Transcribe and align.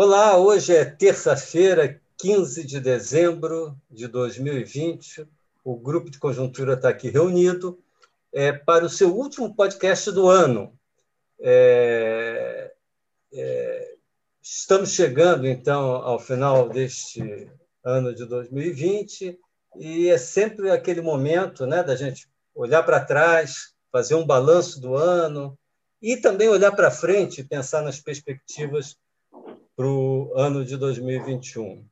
Olá, 0.00 0.36
hoje 0.38 0.76
é 0.76 0.84
terça-feira, 0.84 2.00
15 2.18 2.64
de 2.64 2.78
dezembro 2.78 3.76
de 3.90 4.06
2020. 4.06 5.26
O 5.64 5.76
grupo 5.76 6.08
de 6.08 6.20
conjuntura 6.20 6.74
está 6.74 6.88
aqui 6.88 7.10
reunido 7.10 7.82
é, 8.32 8.52
para 8.52 8.84
o 8.84 8.88
seu 8.88 9.12
último 9.12 9.56
podcast 9.56 10.12
do 10.12 10.28
ano. 10.28 10.72
É, 11.40 12.72
é, 13.34 13.94
estamos 14.40 14.92
chegando, 14.92 15.48
então, 15.48 15.96
ao 15.96 16.20
final 16.20 16.68
deste 16.68 17.50
ano 17.82 18.14
de 18.14 18.24
2020 18.24 19.36
e 19.80 20.08
é 20.10 20.16
sempre 20.16 20.70
aquele 20.70 21.00
momento 21.00 21.66
né, 21.66 21.82
da 21.82 21.96
gente 21.96 22.28
olhar 22.54 22.84
para 22.84 23.04
trás, 23.04 23.74
fazer 23.90 24.14
um 24.14 24.24
balanço 24.24 24.80
do 24.80 24.94
ano 24.94 25.58
e 26.00 26.16
também 26.16 26.48
olhar 26.48 26.70
para 26.70 26.88
frente 26.88 27.40
e 27.40 27.44
pensar 27.44 27.82
nas 27.82 27.98
perspectivas 27.98 28.96
para 29.78 29.86
o 29.86 30.32
ano 30.34 30.64
de 30.64 30.76
2021. 30.76 31.86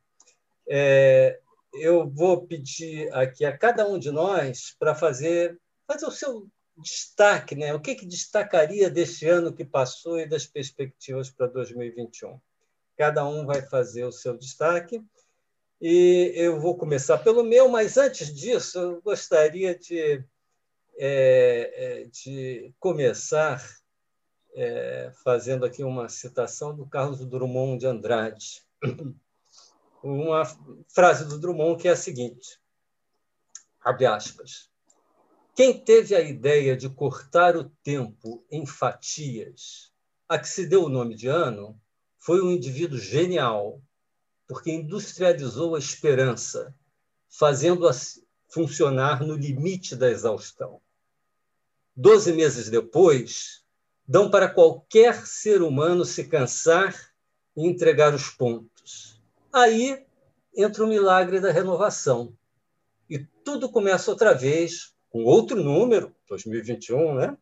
É, 0.67 1.39
eu 1.73 2.05
vou 2.09 2.45
pedir 2.45 3.09
aqui 3.13 3.45
a 3.45 3.57
cada 3.57 3.87
um 3.87 3.97
de 3.97 4.11
nós 4.11 4.75
para 4.77 4.93
fazer, 4.93 5.57
fazer 5.87 6.05
o 6.05 6.11
seu 6.11 6.49
destaque, 6.75 7.55
né? 7.55 7.73
o 7.73 7.79
que, 7.79 7.95
que 7.95 8.05
destacaria 8.05 8.89
deste 8.89 9.25
ano 9.25 9.53
que 9.53 9.63
passou 9.63 10.19
e 10.19 10.27
das 10.27 10.45
perspectivas 10.45 11.29
para 11.29 11.47
2021. 11.47 12.37
Cada 12.97 13.25
um 13.25 13.45
vai 13.45 13.61
fazer 13.61 14.03
o 14.03 14.11
seu 14.11 14.37
destaque. 14.37 15.01
E 15.79 16.33
eu 16.35 16.59
vou 16.59 16.75
começar 16.75 17.19
pelo 17.19 17.41
meu, 17.41 17.69
mas 17.69 17.95
antes 17.95 18.35
disso, 18.35 18.77
eu 18.79 19.01
gostaria 19.01 19.73
de, 19.73 20.21
é, 20.97 22.01
é 22.01 22.03
de 22.11 22.73
começar 22.81 23.63
é, 24.57 25.11
fazendo 25.23 25.65
aqui 25.65 25.83
uma 25.83 26.09
citação 26.09 26.75
do 26.75 26.83
Carlos 26.87 27.23
Drummond 27.23 27.79
de 27.79 27.85
Andrade. 27.85 28.63
Uma 30.01 30.43
frase 30.87 31.25
do 31.25 31.39
Drummond 31.39 31.79
que 31.79 31.87
é 31.87 31.91
a 31.91 31.95
seguinte: 31.95 32.59
abre 33.79 34.07
aspas. 34.07 34.69
Quem 35.55 35.79
teve 35.79 36.15
a 36.15 36.21
ideia 36.21 36.75
de 36.75 36.89
cortar 36.89 37.55
o 37.55 37.69
tempo 37.83 38.43
em 38.49 38.65
fatias, 38.65 39.91
a 40.27 40.39
que 40.39 40.47
se 40.47 40.65
deu 40.65 40.83
o 40.83 40.89
nome 40.89 41.15
de 41.15 41.27
ano, 41.27 41.79
foi 42.17 42.41
um 42.41 42.51
indivíduo 42.51 42.97
genial, 42.97 43.81
porque 44.47 44.71
industrializou 44.71 45.75
a 45.75 45.79
esperança, 45.79 46.75
fazendo-a 47.29 47.91
funcionar 48.49 49.23
no 49.23 49.35
limite 49.35 49.95
da 49.95 50.09
exaustão. 50.09 50.81
Doze 51.95 52.33
meses 52.33 52.69
depois, 52.69 53.66
dão 54.07 54.31
para 54.31 54.47
qualquer 54.47 55.25
ser 55.25 55.61
humano 55.61 56.05
se 56.05 56.23
cansar 56.23 56.95
e 57.55 57.67
entregar 57.67 58.13
os 58.13 58.29
pontos. 58.29 59.21
Aí 59.51 60.05
entra 60.55 60.83
o 60.83 60.87
milagre 60.87 61.39
da 61.39 61.51
renovação. 61.51 62.33
E 63.09 63.19
tudo 63.43 63.69
começa 63.69 64.09
outra 64.09 64.33
vez, 64.33 64.93
com 65.09 65.23
outro 65.23 65.61
número, 65.61 66.15
2021, 66.29 67.15
né? 67.15 67.37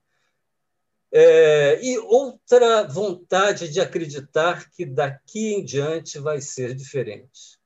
É, 1.11 1.79
e 1.81 1.97
outra 1.99 2.83
vontade 2.83 3.69
de 3.69 3.79
acreditar 3.79 4.69
que 4.71 4.85
daqui 4.85 5.53
em 5.53 5.63
diante 5.63 6.19
vai 6.19 6.41
ser 6.41 6.73
diferente. 6.75 7.59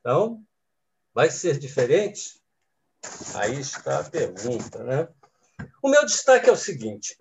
Então, 0.00 0.42
vai 1.12 1.30
ser 1.30 1.58
diferente? 1.58 2.40
Aí 3.34 3.58
está 3.58 4.00
a 4.00 4.04
pergunta, 4.04 4.84
né? 4.84 5.08
O 5.82 5.88
meu 5.88 6.04
destaque 6.04 6.48
é 6.48 6.52
o 6.52 6.56
seguinte: 6.56 7.16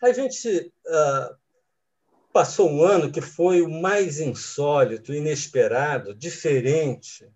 a 0.00 0.12
gente 0.12 0.72
uh, 0.86 1.36
passou 2.32 2.70
um 2.70 2.82
ano 2.82 3.10
que 3.10 3.20
foi 3.20 3.60
o 3.62 3.68
mais 3.68 4.18
insólito, 4.18 5.12
inesperado, 5.12 6.14
diferente 6.14 7.28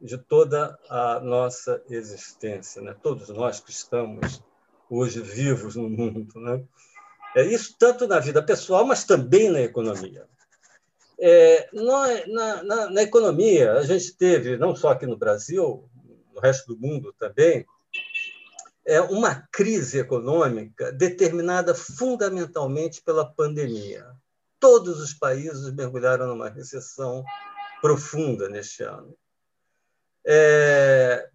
de 0.00 0.16
toda 0.18 0.78
a 0.88 1.20
nossa 1.20 1.82
existência, 1.88 2.82
né? 2.82 2.94
Todos 3.02 3.28
nós 3.28 3.60
que 3.60 3.70
estamos 3.70 4.42
hoje 4.90 5.20
vivos 5.20 5.76
no 5.76 5.88
mundo, 5.88 6.38
né? 6.40 6.62
É 7.34 7.44
isso 7.44 7.76
tanto 7.78 8.06
na 8.06 8.18
vida 8.18 8.42
pessoal, 8.42 8.84
mas 8.86 9.04
também 9.04 9.50
na 9.50 9.60
economia. 9.60 10.26
É, 11.18 11.68
na, 11.72 12.62
na, 12.62 12.90
na 12.90 13.02
economia, 13.02 13.72
a 13.74 13.82
gente 13.82 14.14
teve, 14.16 14.56
não 14.56 14.76
só 14.76 14.90
aqui 14.90 15.06
no 15.06 15.16
Brasil, 15.16 15.88
no 16.34 16.40
resto 16.40 16.74
do 16.74 16.80
mundo 16.80 17.14
também, 17.18 17.66
é 18.86 19.00
uma 19.00 19.46
crise 19.50 19.98
econômica 19.98 20.92
determinada 20.92 21.74
fundamentalmente 21.74 23.02
pela 23.02 23.24
pandemia. 23.24 24.06
Todos 24.60 25.00
os 25.00 25.12
países 25.12 25.72
mergulharam 25.74 26.28
numa 26.28 26.48
recessão 26.48 27.24
profunda 27.80 28.48
neste 28.48 28.84
ano. 28.84 29.12
É, 30.24 31.28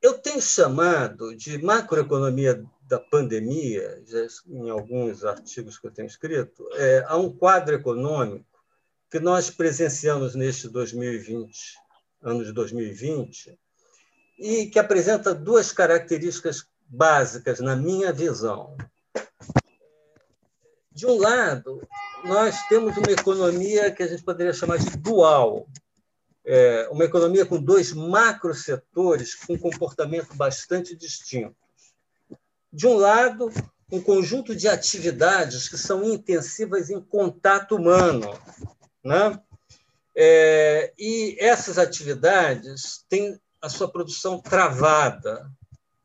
eu 0.00 0.18
tenho 0.18 0.42
chamado 0.42 1.34
de 1.34 1.56
macroeconomia 1.62 2.62
da 2.82 3.00
pandemia, 3.00 4.02
em 4.46 4.68
alguns 4.68 5.24
artigos 5.24 5.78
que 5.78 5.86
eu 5.86 5.90
tenho 5.90 6.06
escrito, 6.06 6.68
é, 6.74 7.04
a 7.06 7.16
um 7.16 7.34
quadro 7.34 7.74
econômico 7.74 8.46
que 9.10 9.18
nós 9.18 9.50
presenciamos 9.50 10.34
neste 10.34 10.68
2020, 10.68 11.78
ano 12.22 12.44
de 12.44 12.52
2020, 12.52 13.58
e 14.38 14.66
que 14.66 14.78
apresenta 14.78 15.34
duas 15.34 15.72
características 15.72 16.66
básicas, 16.86 17.60
na 17.60 17.74
minha 17.74 18.12
visão. 18.12 18.76
De 20.90 21.06
um 21.06 21.16
lado, 21.16 21.80
nós 22.24 22.66
temos 22.68 22.96
uma 22.96 23.10
economia 23.10 23.90
que 23.90 24.02
a 24.02 24.06
gente 24.06 24.22
poderia 24.22 24.52
chamar 24.52 24.78
de 24.78 24.90
dual, 24.98 25.66
é, 26.44 26.88
uma 26.90 27.04
economia 27.04 27.46
com 27.46 27.62
dois 27.62 27.92
macro 27.92 28.54
setores 28.54 29.34
com 29.34 29.58
comportamento 29.58 30.34
bastante 30.34 30.94
distintos. 30.96 31.56
De 32.72 32.86
um 32.86 32.94
lado, 32.94 33.50
um 33.90 34.00
conjunto 34.00 34.54
de 34.54 34.68
atividades 34.68 35.68
que 35.68 35.76
são 35.76 36.04
intensivas 36.04 36.90
em 36.90 37.00
contato 37.00 37.76
humano, 37.76 38.38
né? 39.04 39.40
É, 40.14 40.92
e 40.98 41.36
essas 41.40 41.78
atividades 41.78 43.04
têm 43.08 43.40
a 43.62 43.68
sua 43.68 43.88
produção 43.88 44.40
travada, 44.40 45.48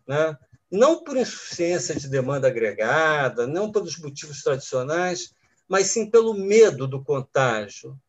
né? 0.07 0.37
não 0.71 1.03
por 1.03 1.17
insuficiência 1.17 1.95
de 1.95 2.07
demanda 2.07 2.47
agregada, 2.47 3.47
não 3.47 3.71
pelos 3.71 3.97
motivos 3.97 4.43
tradicionais, 4.43 5.33
mas 5.67 5.87
sim 5.87 6.09
pelo 6.09 6.35
medo 6.35 6.87
do 6.87 7.03
contágio, 7.03 7.99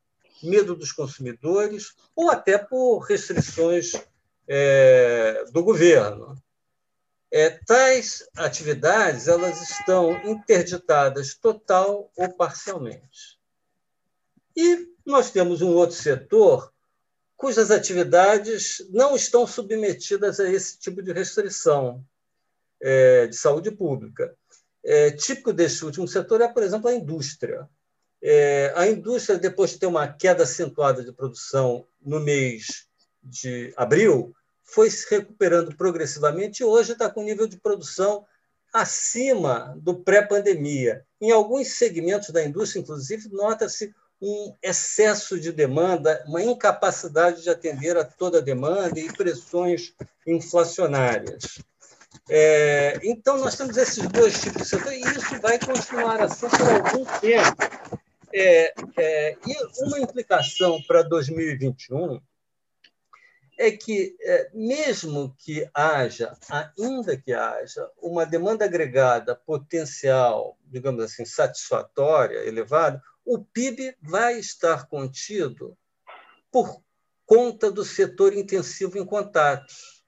medo 0.42 0.76
dos 0.76 0.92
consumidores 0.92 1.94
ou 2.14 2.30
até 2.30 2.58
por 2.58 3.00
restrições 3.00 3.92
é, 4.46 5.44
do 5.50 5.64
governo. 5.64 6.36
É, 7.30 7.50
tais 7.50 8.26
atividades 8.36 9.28
elas 9.28 9.60
estão 9.70 10.12
interditadas 10.24 11.34
total 11.34 12.10
ou 12.16 12.32
parcialmente. 12.32 13.38
E 14.56 14.88
nós 15.04 15.30
temos 15.30 15.62
um 15.62 15.74
outro 15.74 15.96
setor 15.96 16.72
cujas 17.38 17.70
atividades 17.70 18.84
não 18.90 19.14
estão 19.14 19.46
submetidas 19.46 20.40
a 20.40 20.50
esse 20.50 20.76
tipo 20.76 21.00
de 21.00 21.12
restrição 21.12 22.04
é, 22.82 23.28
de 23.28 23.36
saúde 23.36 23.70
pública. 23.70 24.34
É, 24.84 25.12
típico 25.12 25.52
desse 25.52 25.84
último 25.84 26.08
setor 26.08 26.40
é, 26.40 26.48
por 26.48 26.64
exemplo, 26.64 26.90
a 26.90 26.94
indústria. 26.94 27.68
É, 28.20 28.72
a 28.74 28.88
indústria, 28.88 29.38
depois 29.38 29.70
de 29.70 29.78
ter 29.78 29.86
uma 29.86 30.08
queda 30.08 30.42
acentuada 30.42 31.04
de 31.04 31.12
produção 31.12 31.86
no 32.02 32.18
mês 32.18 32.88
de 33.22 33.72
abril, 33.76 34.34
foi 34.64 34.90
se 34.90 35.08
recuperando 35.08 35.76
progressivamente 35.76 36.62
e 36.62 36.66
hoje 36.66 36.92
está 36.92 37.08
com 37.08 37.22
nível 37.22 37.46
de 37.46 37.56
produção 37.56 38.26
acima 38.74 39.78
do 39.80 40.00
pré-pandemia. 40.00 41.06
Em 41.20 41.30
alguns 41.30 41.68
segmentos 41.68 42.30
da 42.30 42.44
indústria, 42.44 42.80
inclusive, 42.80 43.28
nota-se 43.30 43.94
um 44.20 44.54
excesso 44.62 45.38
de 45.38 45.52
demanda, 45.52 46.24
uma 46.26 46.42
incapacidade 46.42 47.42
de 47.42 47.50
atender 47.50 47.96
a 47.96 48.04
toda 48.04 48.38
a 48.38 48.42
demanda 48.42 48.98
e 48.98 49.12
pressões 49.12 49.94
inflacionárias. 50.26 51.60
É, 52.28 52.98
então, 53.02 53.38
nós 53.38 53.56
temos 53.56 53.76
esses 53.76 54.06
dois 54.08 54.40
tipos 54.40 54.62
de 54.62 54.68
setor 54.68 54.92
e 54.92 55.00
isso 55.00 55.40
vai 55.40 55.58
continuar 55.58 56.20
assim 56.20 56.48
por 56.48 56.68
algum 56.68 57.04
tempo. 57.20 57.88
É, 58.32 58.74
é, 58.98 59.36
e 59.46 59.84
uma 59.84 59.98
implicação 59.98 60.82
para 60.86 61.02
2021 61.02 62.20
é 63.58 63.72
que, 63.72 64.16
é, 64.20 64.50
mesmo 64.54 65.34
que 65.38 65.68
haja, 65.74 66.36
ainda 66.78 67.16
que 67.16 67.32
haja, 67.32 67.90
uma 68.00 68.24
demanda 68.24 68.64
agregada 68.64 69.34
potencial, 69.34 70.56
digamos 70.64 71.02
assim, 71.02 71.24
satisfatória, 71.24 72.46
elevada, 72.46 73.02
o 73.28 73.44
PIB 73.44 73.94
vai 74.00 74.38
estar 74.38 74.88
contido 74.88 75.76
por 76.50 76.82
conta 77.26 77.70
do 77.70 77.84
setor 77.84 78.32
intensivo 78.32 78.96
em 78.96 79.04
contatos, 79.04 80.02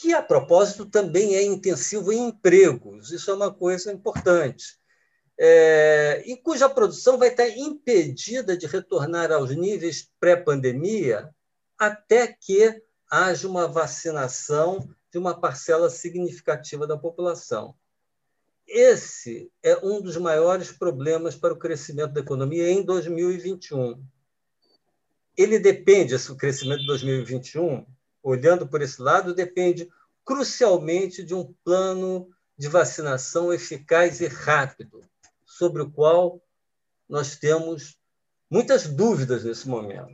que, 0.00 0.14
a 0.14 0.22
propósito, 0.22 0.86
também 0.86 1.34
é 1.34 1.42
intensivo 1.42 2.12
em 2.12 2.28
empregos. 2.28 3.10
Isso 3.10 3.28
é 3.32 3.34
uma 3.34 3.52
coisa 3.52 3.92
importante. 3.92 4.78
é, 5.40 6.22
e 6.26 6.36
cuja 6.36 6.68
produção 6.68 7.18
vai 7.18 7.28
estar 7.28 7.48
impedida 7.48 8.56
de 8.56 8.66
retornar 8.66 9.30
aos 9.32 9.50
níveis 9.50 10.10
pré-pandemia 10.20 11.32
até 11.78 12.26
que 12.28 12.82
haja 13.10 13.48
uma 13.48 13.68
vacinação 13.68 14.88
de 15.12 15.18
uma 15.18 15.40
parcela 15.40 15.88
significativa 15.90 16.86
da 16.86 16.96
população. 16.96 17.74
Esse 18.68 19.50
é 19.62 19.78
um 19.82 20.02
dos 20.02 20.18
maiores 20.18 20.70
problemas 20.70 21.34
para 21.34 21.54
o 21.54 21.58
crescimento 21.58 22.12
da 22.12 22.20
economia 22.20 22.70
em 22.70 22.84
2021. 22.84 24.04
Ele 25.34 25.58
depende, 25.58 26.14
esse 26.14 26.34
crescimento 26.36 26.80
de 26.80 26.86
2021, 26.86 27.86
olhando 28.22 28.68
por 28.68 28.82
esse 28.82 29.00
lado, 29.00 29.34
depende 29.34 29.88
crucialmente 30.22 31.24
de 31.24 31.34
um 31.34 31.54
plano 31.64 32.28
de 32.58 32.68
vacinação 32.68 33.54
eficaz 33.54 34.20
e 34.20 34.26
rápido, 34.26 35.00
sobre 35.46 35.80
o 35.80 35.90
qual 35.90 36.42
nós 37.08 37.36
temos 37.36 37.96
muitas 38.50 38.86
dúvidas 38.86 39.44
nesse 39.44 39.66
momento. 39.66 40.12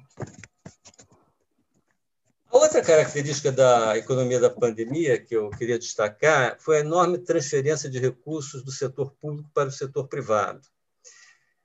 Outra 2.64 2.80
característica 2.80 3.52
da 3.52 3.94
economia 3.98 4.40
da 4.40 4.48
pandemia 4.48 5.20
que 5.20 5.36
eu 5.36 5.50
queria 5.50 5.78
destacar 5.78 6.56
foi 6.58 6.78
a 6.78 6.80
enorme 6.80 7.18
transferência 7.18 7.90
de 7.90 7.98
recursos 7.98 8.62
do 8.62 8.72
setor 8.72 9.14
público 9.20 9.50
para 9.52 9.68
o 9.68 9.72
setor 9.72 10.08
privado, 10.08 10.66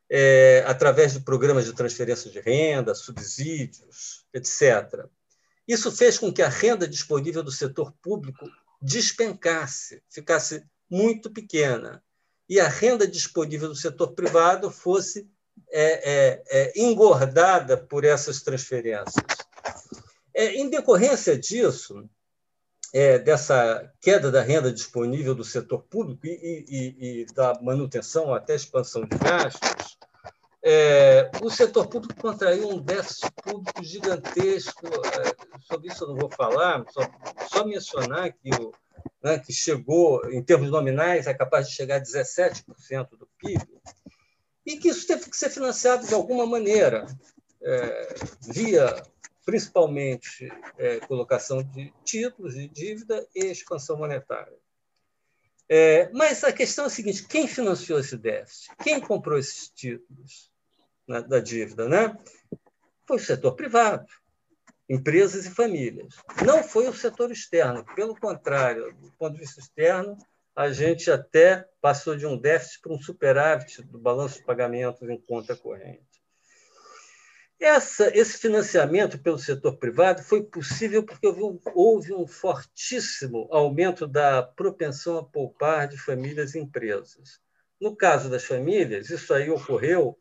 é, 0.10 0.62
através 0.68 1.13
de 1.13 1.22
programas 1.22 1.63
de 1.63 1.72
transferência 1.72 2.30
de 2.30 2.42
renda, 2.42 2.94
subsídios, 2.94 4.25
etc. 4.34 5.06
Isso 5.66 5.90
fez 5.90 6.19
com 6.19 6.34
que 6.34 6.42
a 6.42 6.50
renda 6.50 6.86
disponível 6.86 7.44
do 7.44 7.51
setor 7.51 7.94
público 8.01 8.46
despencasse, 8.81 10.04
ficasse 10.10 10.66
muito 10.90 11.31
pequena, 11.31 12.04
e 12.48 12.60
a 12.60 12.68
renda 12.68 13.07
disponível 13.07 13.69
do 13.69 13.75
setor 13.75 14.12
privado 14.12 14.69
fosse 14.69 15.25
é, 15.72 16.12
é, 16.12 16.44
é, 16.50 16.74
engordada 16.75 17.78
por 17.78 18.04
essas 18.04 18.42
transferências. 18.42 19.24
É, 20.39 20.56
em 20.56 20.69
decorrência 20.69 21.38
disso, 21.38 22.09
é, 22.94 23.19
dessa 23.19 23.91
queda 24.00 24.31
da 24.31 24.41
renda 24.41 24.71
disponível 24.71 25.36
do 25.36 25.44
setor 25.44 25.83
público 25.83 26.25
e, 26.25 26.65
e, 26.65 27.24
e 27.24 27.25
da 27.33 27.59
manutenção 27.62 28.33
até 28.33 28.56
expansão 28.56 29.01
de 29.01 29.18
gastos, 29.18 29.97
é, 30.63 31.30
o 31.41 31.50
setor 31.50 31.88
público 31.88 32.21
contraiu 32.21 32.69
um 32.69 32.80
déficit 32.80 33.30
público 33.44 33.83
gigantesco. 33.83 34.88
É, 34.88 35.59
sobre 35.65 35.89
isso 35.89 36.06
eu 36.06 36.07
não 36.07 36.15
vou 36.15 36.31
falar, 36.31 36.86
só, 36.89 37.01
só 37.50 37.65
mencionar 37.65 38.31
que 38.31 38.50
o, 38.56 38.71
né, 39.21 39.39
que 39.39 39.51
chegou, 39.51 40.25
em 40.31 40.41
termos 40.41 40.71
nominais, 40.71 41.27
é 41.27 41.33
capaz 41.33 41.68
de 41.68 41.75
chegar 41.75 41.97
a 41.97 42.01
17% 42.01 43.09
do 43.18 43.27
PIB, 43.38 43.62
e 44.65 44.77
que 44.77 44.88
isso 44.88 45.06
teve 45.06 45.30
que 45.30 45.36
ser 45.36 45.50
financiado 45.50 46.07
de 46.07 46.13
alguma 46.13 46.45
maneira, 46.45 47.07
é, 47.62 48.15
via 48.53 49.03
principalmente 49.50 50.48
é, 50.78 51.00
colocação 51.00 51.63
de 51.63 51.92
títulos 52.04 52.54
de 52.54 52.68
dívida 52.68 53.28
e 53.36 53.46
expansão 53.46 53.98
monetária. 53.98 54.56
É, 55.68 56.07
mas 56.13 56.44
a 56.44 56.54
questão 56.54 56.84
é 56.84 56.88
a 56.88 56.92
seguinte: 56.92 57.25
quem 57.25 57.48
financiou 57.48 58.00
esse 58.00 58.16
déficit? 58.16 58.69
Quem 58.84 59.00
comprou 59.00 59.40
esses 59.40 59.68
títulos 59.69 60.51
né, 61.07 61.24
da 61.24 61.40
dívida? 61.40 61.90
Né? 61.90 62.16
Foi 63.07 63.18
o 63.18 63.19
setor 63.19 63.56
privado 63.56 64.06
empresas 64.88 65.46
e 65.46 65.51
famílias. 65.51 66.16
Não 66.44 66.63
foi 66.63 66.88
o 66.88 66.94
setor 66.94 67.31
externo, 67.31 67.86
pelo 67.96 68.16
contrário, 68.16 68.92
do 68.96 69.12
ponto 69.12 69.34
de 69.34 69.40
vista 69.40 69.60
externo, 69.60 70.18
a 70.56 70.72
gente 70.72 71.12
até 71.12 71.63
passou 71.80 72.16
de 72.16 72.25
um 72.25 72.36
déficit 72.36 72.81
para 72.81 72.94
um 72.94 73.00
superávit 73.00 73.84
do 73.84 74.00
balanço 74.00 74.40
de 74.40 74.46
pagamentos 74.46 75.07
em 75.07 75.22
conta 75.22 75.56
corrente. 75.56 76.09
Essa, 77.60 78.10
esse 78.18 78.38
financiamento 78.38 79.20
pelo 79.20 79.38
setor 79.38 79.76
privado 79.76 80.24
foi 80.24 80.42
possível 80.42 81.04
porque 81.04 81.28
houve 81.28 81.44
um, 81.44 81.60
houve 81.76 82.14
um 82.14 82.26
fortíssimo 82.26 83.50
aumento 83.52 84.08
da 84.08 84.42
propensão 84.42 85.18
a 85.18 85.26
poupar 85.26 85.90
de 85.90 85.98
famílias 85.98 86.56
e 86.56 86.60
empresas. 86.60 87.42
No 87.80 87.94
caso 87.98 88.30
das 88.30 88.46
famílias, 88.46 89.10
isso 89.10 89.34
aí 89.34 89.50
ocorreu 89.50 90.18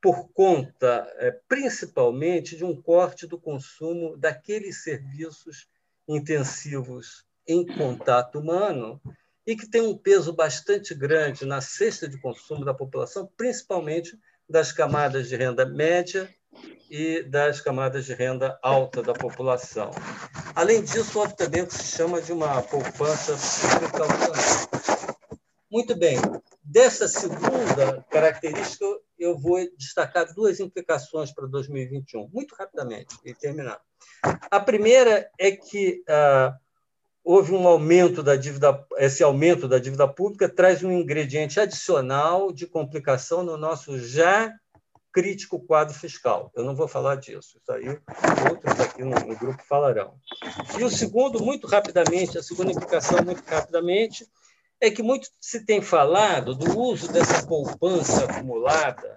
por 0.00 0.28
conta, 0.32 1.12
é, 1.16 1.32
principalmente, 1.48 2.56
de 2.56 2.64
um 2.64 2.80
corte 2.80 3.26
do 3.26 3.40
consumo 3.40 4.16
daqueles 4.16 4.84
serviços 4.84 5.68
intensivos 6.06 7.26
em 7.44 7.66
contato 7.66 8.38
humano 8.38 9.02
e 9.44 9.56
que 9.56 9.68
tem 9.68 9.80
um 9.80 9.98
peso 9.98 10.32
bastante 10.32 10.94
grande 10.94 11.44
na 11.44 11.60
cesta 11.60 12.08
de 12.08 12.20
consumo 12.20 12.64
da 12.64 12.72
população, 12.72 13.28
principalmente 13.36 14.16
das 14.48 14.70
camadas 14.70 15.28
de 15.28 15.34
renda 15.34 15.66
média 15.66 16.32
e 16.90 17.22
das 17.22 17.60
camadas 17.60 18.04
de 18.04 18.14
renda 18.14 18.58
alta 18.62 19.02
da 19.02 19.14
população. 19.14 19.90
Além 20.54 20.82
disso, 20.82 21.18
houve 21.18 21.34
também 21.34 21.62
o 21.62 21.66
que 21.66 21.74
se 21.74 21.96
chama 21.96 22.20
de 22.20 22.32
uma 22.32 22.60
poupança 22.62 23.36
precaucional. 23.78 24.68
Muito 25.70 25.96
bem, 25.96 26.18
dessa 26.62 27.08
segunda 27.08 28.04
característica, 28.10 28.84
eu 29.18 29.38
vou 29.38 29.58
destacar 29.76 30.34
duas 30.34 30.60
implicações 30.60 31.32
para 31.32 31.46
2021, 31.46 32.28
muito 32.30 32.54
rapidamente, 32.54 33.16
e 33.24 33.32
terminar. 33.32 33.80
A 34.50 34.60
primeira 34.60 35.30
é 35.38 35.52
que 35.52 36.02
ah, 36.06 36.54
houve 37.24 37.52
um 37.52 37.66
aumento 37.66 38.22
da 38.22 38.36
dívida, 38.36 38.84
esse 38.98 39.22
aumento 39.22 39.66
da 39.66 39.78
dívida 39.78 40.06
pública 40.06 40.48
traz 40.48 40.82
um 40.82 40.92
ingrediente 40.92 41.58
adicional 41.58 42.52
de 42.52 42.66
complicação 42.66 43.42
no 43.42 43.56
nosso 43.56 43.98
já 43.98 44.52
crítico 45.12 45.60
quadro 45.60 45.94
fiscal. 45.94 46.50
Eu 46.54 46.64
não 46.64 46.74
vou 46.74 46.88
falar 46.88 47.16
disso, 47.16 47.58
isso 47.58 47.72
aí 47.72 47.88
outros 48.50 48.80
aqui 48.80 49.04
no, 49.04 49.10
no 49.10 49.36
grupo 49.36 49.62
falarão. 49.64 50.14
E 50.78 50.82
o 50.82 50.90
segundo, 50.90 51.44
muito 51.44 51.66
rapidamente, 51.66 52.38
a 52.38 52.42
segunda 52.42 52.72
implicação, 52.72 53.22
muito 53.24 53.42
rapidamente, 53.44 54.26
é 54.80 54.90
que 54.90 55.02
muito 55.02 55.28
se 55.40 55.64
tem 55.64 55.80
falado 55.80 56.54
do 56.54 56.78
uso 56.78 57.12
dessa 57.12 57.46
poupança 57.46 58.24
acumulada 58.24 59.14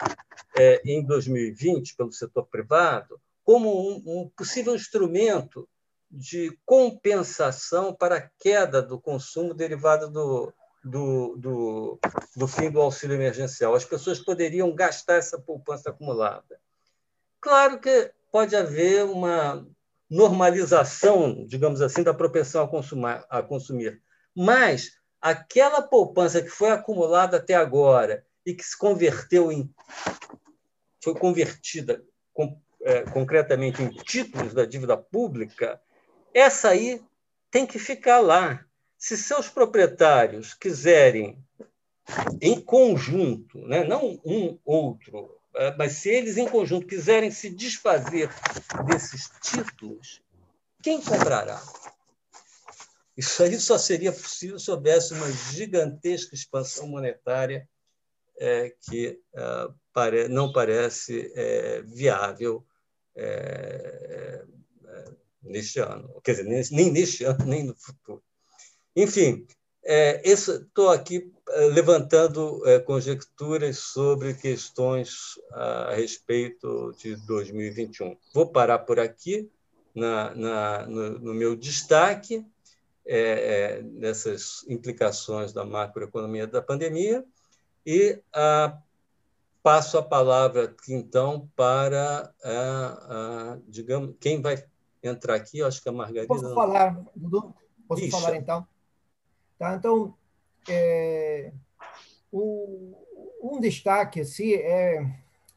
é, 0.57 0.81
em 0.85 1.03
2020 1.03 1.95
pelo 1.95 2.11
setor 2.11 2.45
privado 2.45 3.19
como 3.43 3.69
um, 3.69 4.03
um, 4.05 4.29
possível 4.35 4.75
instrumento 4.75 5.67
de 6.09 6.57
compensação 6.65 7.93
para 7.93 8.17
a 8.17 8.29
queda 8.39 8.81
do 8.81 8.99
consumo 8.99 9.53
derivada 9.53 10.07
do, 10.07 10.51
do, 10.85 11.35
do, 11.37 11.99
do 12.35 12.47
fim 12.47 12.69
do 12.69 12.79
auxílio 12.79 13.15
emergencial. 13.15 13.73
As 13.73 13.83
pessoas 13.83 14.19
poderiam 14.19 14.73
gastar 14.73 15.15
essa 15.15 15.39
poupança 15.39 15.89
acumulada. 15.89 16.59
Claro 17.41 17.79
que 17.79 18.11
pode 18.31 18.55
haver 18.55 19.03
uma 19.05 19.67
normalização, 20.09 21.45
digamos 21.47 21.81
assim, 21.81 22.03
da 22.03 22.13
propensão 22.13 22.63
a, 22.63 22.67
consumar, 22.67 23.25
a 23.29 23.41
consumir, 23.41 24.01
mas 24.35 24.99
aquela 25.19 25.81
poupança 25.81 26.41
que 26.41 26.49
foi 26.49 26.69
acumulada 26.69 27.37
até 27.37 27.55
agora 27.55 28.23
e 28.45 28.53
que 28.53 28.63
se 28.63 28.77
converteu 28.77 29.51
em 29.51 29.73
foi 31.03 31.15
convertida 31.15 32.03
com, 32.33 32.59
é, 32.83 33.03
concretamente 33.03 33.81
em 33.81 33.89
títulos 33.89 34.53
da 34.53 34.65
dívida 34.65 34.97
pública, 34.97 35.79
essa 36.33 36.69
aí 36.69 37.01
tem 37.51 37.65
que 37.65 37.79
ficar 37.79 38.19
lá. 38.19 38.64
Se 39.05 39.15
seus 39.15 39.47
proprietários 39.47 40.55
quiserem, 40.55 41.37
em 42.41 42.59
conjunto, 42.59 43.59
né, 43.67 43.83
não 43.83 44.19
um 44.25 44.57
outro, 44.65 45.39
é, 45.53 45.75
mas 45.77 45.91
se 45.91 46.09
eles 46.09 46.37
em 46.37 46.47
conjunto 46.47 46.87
quiserem 46.87 47.29
se 47.29 47.51
desfazer 47.51 48.31
desses 48.87 49.29
títulos, 49.43 50.23
quem 50.81 50.99
comprará? 50.99 51.61
Isso 53.15 53.43
aí 53.43 53.59
só 53.59 53.77
seria 53.77 54.11
possível 54.11 54.57
se 54.57 54.71
houvesse 54.71 55.13
uma 55.13 55.31
gigantesca 55.31 56.33
expansão 56.33 56.87
monetária 56.87 57.69
é, 58.39 58.73
que 58.89 59.21
é, 59.35 59.67
pare, 59.93 60.27
não 60.29 60.51
parece 60.51 61.31
é, 61.35 61.83
viável 61.83 62.65
é, 63.15 64.43
é, 64.83 65.11
neste 65.43 65.79
ano. 65.79 66.19
Quer 66.23 66.43
dizer, 66.43 66.71
nem 66.71 66.91
neste 66.91 67.23
ano, 67.23 67.45
nem 67.45 67.63
no 67.65 67.75
futuro. 67.75 68.24
Enfim, 68.95 69.45
é, 69.83 70.21
estou 70.23 70.89
aqui 70.89 71.31
levantando 71.73 72.61
conjecturas 72.85 73.77
sobre 73.77 74.33
questões 74.33 75.39
a 75.51 75.93
respeito 75.93 76.91
de 76.97 77.15
2021. 77.27 78.17
Vou 78.33 78.47
parar 78.47 78.79
por 78.79 78.99
aqui 78.99 79.49
na, 79.93 80.33
na 80.33 80.87
no, 80.87 81.19
no 81.19 81.33
meu 81.33 81.55
destaque 81.55 82.45
é, 83.07 83.19
é, 83.77 83.81
nessas 83.83 84.65
implicações 84.67 85.53
da 85.53 85.63
macroeconomia 85.63 86.47
da 86.47 86.61
pandemia. 86.61 87.23
E 87.85 88.19
a, 88.33 88.77
passo 89.61 89.99
a 89.99 90.01
palavra 90.01 90.75
então, 90.89 91.47
para, 91.55 92.33
a, 92.43 93.51
a, 93.53 93.57
digamos, 93.67 94.15
quem 94.19 94.41
vai 94.41 94.63
entrar 95.03 95.35
aqui, 95.35 95.61
acho 95.61 95.83
que 95.83 95.89
a 95.89 95.91
Margarida... 95.91 96.27
Posso 96.27 96.53
falar, 96.55 96.99
Dudu? 97.15 97.53
Posso 97.87 98.09
falar, 98.09 98.35
então? 98.35 98.67
Tá, 99.57 99.75
então, 99.75 100.13
é, 100.69 101.51
o, 102.31 102.93
um 103.41 103.59
destaque 103.59 104.21
assim, 104.21 104.53
é 104.53 105.05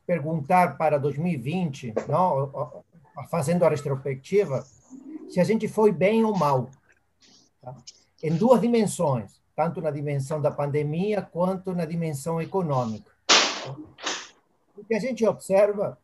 perguntar 0.07 0.79
para 0.79 0.99
2020, 0.99 1.95
não, 2.09 2.83
fazendo 3.31 3.65
a 3.65 3.69
retrospectiva, 3.69 4.65
se 5.29 5.41
a 5.41 5.45
gente 5.45 5.69
foi 5.69 5.93
bem 5.93 6.25
ou 6.25 6.37
mal. 6.37 6.71
Tá? 7.61 7.77
Em 8.23 8.35
duas 8.35 8.61
dimensões, 8.61 9.41
tanto 9.55 9.81
na 9.81 9.91
dimensão 9.91 10.41
da 10.41 10.51
pandemia 10.51 11.21
quanto 11.21 11.75
na 11.75 11.85
dimensão 11.85 12.41
econômica. 12.41 13.11
O 14.77 14.85
que 14.85 14.95
a 14.95 15.01
gente 15.01 15.27
observa 15.27 15.99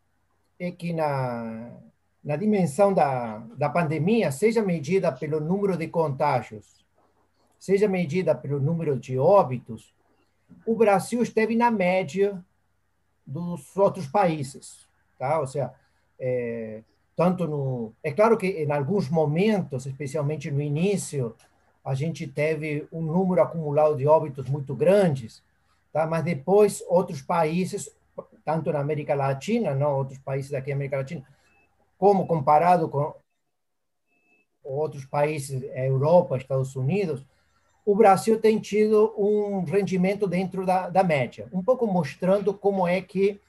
é 0.58 0.70
que 0.70 0.92
na, 0.92 1.70
na 2.22 2.36
dimensão 2.36 2.92
da, 2.92 3.38
da 3.56 3.68
pandemia, 3.68 4.32
seja 4.32 4.62
medida 4.62 5.12
pelo 5.12 5.40
número 5.40 5.76
de 5.76 5.88
contágios, 5.88 6.83
seja 7.58 7.88
medida 7.88 8.34
pelo 8.34 8.60
número 8.60 8.98
de 8.98 9.18
óbitos, 9.18 9.94
o 10.66 10.74
Brasil 10.74 11.22
esteve 11.22 11.56
na 11.56 11.70
média 11.70 12.44
dos 13.26 13.76
outros 13.76 14.06
países, 14.06 14.86
tá? 15.18 15.40
Ou 15.40 15.46
seja, 15.46 15.72
é, 16.18 16.82
tanto 17.16 17.46
no 17.46 17.92
é 18.02 18.12
claro 18.12 18.36
que 18.36 18.46
em 18.46 18.70
alguns 18.70 19.08
momentos, 19.08 19.86
especialmente 19.86 20.50
no 20.50 20.60
início, 20.60 21.34
a 21.84 21.94
gente 21.94 22.26
teve 22.26 22.88
um 22.92 23.02
número 23.02 23.42
acumulado 23.42 23.96
de 23.96 24.06
óbitos 24.06 24.48
muito 24.48 24.74
grandes, 24.74 25.42
tá? 25.92 26.06
Mas 26.06 26.24
depois 26.24 26.82
outros 26.88 27.22
países, 27.22 27.94
tanto 28.44 28.72
na 28.72 28.80
América 28.80 29.14
Latina, 29.14 29.74
não 29.74 29.96
outros 29.96 30.18
países 30.18 30.52
aqui 30.54 30.70
na 30.70 30.76
América 30.76 30.98
Latina, 30.98 31.24
como 31.98 32.26
comparado 32.26 32.88
com 32.88 33.14
outros 34.62 35.04
países, 35.04 35.62
Europa, 35.74 36.36
Estados 36.36 36.74
Unidos, 36.74 37.24
o 37.84 37.94
Brasil 37.94 38.40
tem 38.40 38.58
tido 38.58 39.12
um 39.16 39.62
rendimento 39.64 40.26
dentro 40.26 40.64
da, 40.64 40.88
da 40.88 41.04
média, 41.04 41.48
um 41.52 41.62
pouco 41.62 41.86
mostrando 41.86 42.54
como 42.54 42.88
é 42.88 43.00
que 43.00 43.40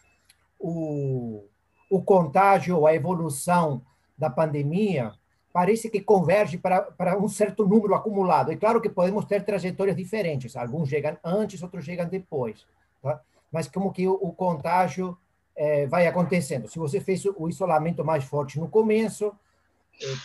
o, 0.60 1.44
o 1.89 2.01
contágio, 2.01 2.86
a 2.86 2.94
evolução 2.94 3.82
da 4.18 4.30
pandemia, 4.30 5.13
parece 5.54 5.89
que 5.89 6.01
converge 6.01 6.58
para, 6.58 6.82
para 6.82 7.18
um 7.18 7.30
certo 7.30 7.65
número 7.65 7.96
acumulado. 7.96 8.51
É 8.51 8.58
claro 8.58 8.82
que 8.82 8.89
podemos 8.89 9.24
ter 9.24 9.46
trajetórias 9.46 9.96
diferentes, 9.96 10.56
alguns 10.58 10.89
chegam 10.89 11.18
antes, 11.24 11.63
outros 11.63 11.86
chegam 11.86 12.08
depois, 12.08 12.65
tá? 13.01 13.22
mas 13.51 13.68
como 13.68 13.94
que 13.94 14.06
o, 14.06 14.13
o 14.13 14.34
contágio 14.34 15.18
é, 15.56 15.88
vai 15.88 16.08
acontecendo. 16.08 16.68
Se 16.68 16.77
você 16.77 17.00
fez 17.00 17.24
o 17.25 17.48
isolamento 17.48 18.04
mais 18.04 18.25
forte 18.25 18.60
no 18.60 18.68
começo, 18.68 19.34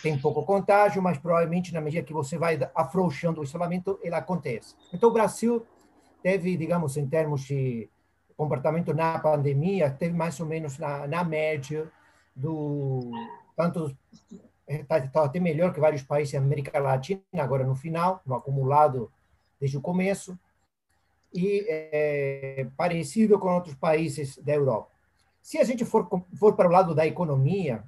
tem 0.01 0.19
pouco 0.19 0.43
contágio, 0.43 1.01
mas 1.01 1.17
provavelmente 1.17 1.73
na 1.73 1.81
medida 1.81 2.03
que 2.03 2.13
você 2.13 2.37
vai 2.37 2.59
afrouxando 2.75 3.41
o 3.41 3.43
isolamento, 3.43 3.99
ele 4.01 4.15
acontece. 4.15 4.75
Então, 4.93 5.09
o 5.09 5.13
Brasil 5.13 5.65
teve, 6.21 6.57
digamos, 6.57 6.97
em 6.97 7.07
termos 7.07 7.41
de 7.41 7.89
comportamento 8.35 8.93
na 8.93 9.19
pandemia, 9.19 9.89
teve 9.89 10.15
mais 10.15 10.39
ou 10.39 10.45
menos 10.45 10.77
na, 10.77 11.07
na 11.07 11.23
média 11.23 11.91
do 12.35 13.11
tanto 13.55 13.95
está 14.67 15.01
tá 15.07 15.23
até 15.25 15.39
melhor 15.39 15.73
que 15.73 15.79
vários 15.79 16.01
países 16.01 16.33
da 16.33 16.39
América 16.39 16.79
Latina 16.79 17.21
agora 17.37 17.65
no 17.65 17.75
final, 17.75 18.21
no 18.25 18.35
acumulado 18.35 19.11
desde 19.59 19.77
o 19.77 19.81
começo, 19.81 20.37
e 21.33 21.65
é, 21.67 22.67
parecido 22.75 23.37
com 23.37 23.53
outros 23.53 23.75
países 23.75 24.37
da 24.37 24.53
Europa. 24.53 24.89
Se 25.41 25.57
a 25.57 25.63
gente 25.63 25.85
for, 25.85 26.07
for 26.35 26.55
para 26.55 26.67
o 26.67 26.71
lado 26.71 26.95
da 26.95 27.05
economia, 27.05 27.83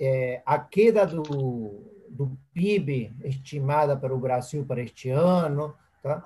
é, 0.00 0.42
a 0.44 0.58
queda 0.58 1.06
do, 1.06 1.82
do 2.08 2.36
PIB 2.52 3.12
estimada 3.24 3.96
para 3.96 4.14
o 4.14 4.18
Brasil 4.18 4.64
para 4.64 4.82
este 4.82 5.10
ano, 5.10 5.74
tá? 6.02 6.24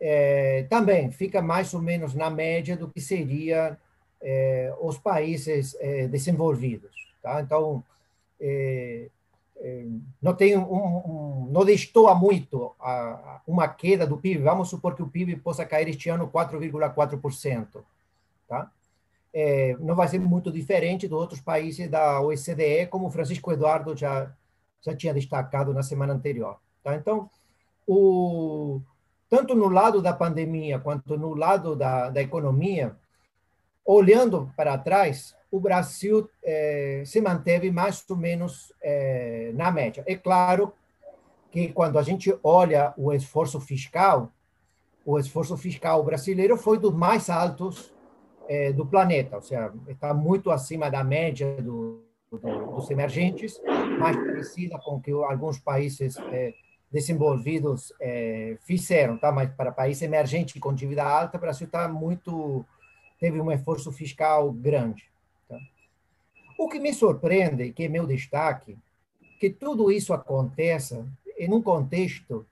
É, 0.00 0.66
também 0.68 1.10
fica 1.10 1.40
mais 1.40 1.72
ou 1.72 1.80
menos 1.80 2.14
na 2.14 2.28
média 2.28 2.76
do 2.76 2.88
que 2.88 3.00
seria 3.00 3.78
é, 4.20 4.74
os 4.80 4.98
países 4.98 5.76
é, 5.80 6.08
desenvolvidos. 6.08 6.90
Tá? 7.22 7.40
Então, 7.40 7.82
é, 8.40 9.08
é, 9.56 9.86
não 10.20 10.34
tem 10.34 10.58
um, 10.58 10.62
um, 10.62 11.48
não 11.50 11.64
destoa 11.64 12.14
muito 12.14 12.74
a, 12.80 13.40
uma 13.46 13.68
queda 13.68 14.06
do 14.06 14.18
PIB. 14.18 14.42
Vamos 14.42 14.68
supor 14.68 14.94
que 14.94 15.02
o 15.02 15.08
PIB 15.08 15.36
possa 15.36 15.64
cair 15.64 15.88
este 15.88 16.08
ano 16.08 16.28
4,4%. 16.28 17.82
Tá? 18.48 18.70
É, 19.34 19.76
não 19.80 19.96
vai 19.96 20.06
ser 20.06 20.20
muito 20.20 20.52
diferente 20.52 21.08
de 21.08 21.14
outros 21.14 21.40
países 21.40 21.90
da 21.90 22.20
OCDE, 22.20 22.86
como 22.88 23.10
Francisco 23.10 23.50
Eduardo 23.50 23.96
já, 23.96 24.32
já 24.80 24.94
tinha 24.94 25.12
destacado 25.12 25.74
na 25.74 25.82
semana 25.82 26.12
anterior. 26.12 26.60
Tá? 26.84 26.94
Então, 26.94 27.28
o, 27.84 28.80
tanto 29.28 29.56
no 29.56 29.68
lado 29.68 30.00
da 30.00 30.12
pandemia 30.12 30.78
quanto 30.78 31.18
no 31.18 31.34
lado 31.34 31.74
da, 31.74 32.10
da 32.10 32.22
economia, 32.22 32.94
olhando 33.84 34.52
para 34.56 34.78
trás, 34.78 35.34
o 35.50 35.58
Brasil 35.58 36.30
é, 36.42 37.02
se 37.04 37.20
manteve 37.20 37.72
mais 37.72 38.04
ou 38.08 38.16
menos 38.16 38.72
é, 38.80 39.50
na 39.54 39.68
média. 39.72 40.04
É 40.06 40.14
claro 40.14 40.72
que 41.50 41.68
quando 41.68 41.98
a 41.98 42.02
gente 42.02 42.36
olha 42.42 42.94
o 42.96 43.12
esforço 43.12 43.60
fiscal, 43.60 44.30
o 45.04 45.18
esforço 45.18 45.56
fiscal 45.56 46.04
brasileiro 46.04 46.56
foi 46.56 46.78
dos 46.78 46.94
mais 46.94 47.28
altos 47.28 47.93
é, 48.48 48.72
do 48.72 48.86
planeta, 48.86 49.36
ou 49.36 49.42
seja, 49.42 49.72
está 49.88 50.12
muito 50.12 50.50
acima 50.50 50.90
da 50.90 51.02
média 51.02 51.56
do, 51.60 52.02
do, 52.30 52.38
dos 52.38 52.90
emergentes, 52.90 53.60
mais 53.98 54.16
parecida 54.16 54.78
com 54.78 54.96
o 54.96 55.00
que 55.00 55.10
alguns 55.10 55.58
países 55.58 56.16
é, 56.32 56.54
desenvolvidos 56.90 57.92
é, 58.00 58.56
fizeram, 58.60 59.18
tá? 59.18 59.32
Mas 59.32 59.50
para 59.54 59.72
país 59.72 60.00
emergente 60.02 60.60
com 60.60 60.74
dívida 60.74 61.02
alta, 61.02 61.36
o 61.36 61.40
Brasil 61.40 61.66
está 61.66 61.88
muito 61.88 62.64
teve 63.18 63.40
um 63.40 63.50
esforço 63.50 63.90
fiscal 63.90 64.52
grande. 64.52 65.10
Tá? 65.48 65.58
O 66.58 66.68
que 66.68 66.78
me 66.78 66.92
surpreende, 66.92 67.72
que 67.72 67.84
é 67.84 67.88
meu 67.88 68.06
destaque, 68.06 68.76
que 69.40 69.50
tudo 69.50 69.90
isso 69.90 70.12
aconteça 70.12 71.06
em 71.38 71.52
um 71.52 71.62
contexto 71.62 72.46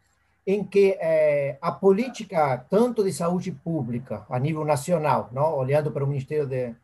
em 0.46 0.64
que 0.64 0.96
é, 1.00 1.56
a 1.60 1.70
política 1.70 2.58
tanto 2.68 3.04
de 3.04 3.12
saúde 3.12 3.52
pública 3.52 4.26
a 4.28 4.38
nível 4.38 4.64
nacional, 4.64 5.28
não, 5.32 5.54
olhando 5.56 5.90
para 5.90 6.04
o 6.04 6.06
Ministério 6.06 6.46
de, 6.46 6.74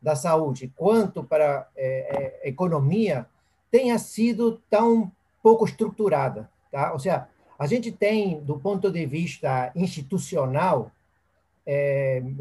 da 0.00 0.16
Saúde, 0.16 0.72
quanto 0.74 1.22
para 1.22 1.68
é, 1.76 2.40
é, 2.42 2.48
economia, 2.48 3.26
tenha 3.70 3.98
sido 3.98 4.60
tão 4.70 5.12
pouco 5.42 5.66
estruturada, 5.66 6.48
tá? 6.72 6.92
Ou 6.92 6.98
seja, 6.98 7.28
a 7.58 7.66
gente 7.66 7.92
tem, 7.92 8.40
do 8.40 8.58
ponto 8.58 8.90
de 8.90 9.04
vista 9.04 9.70
institucional, 9.74 10.90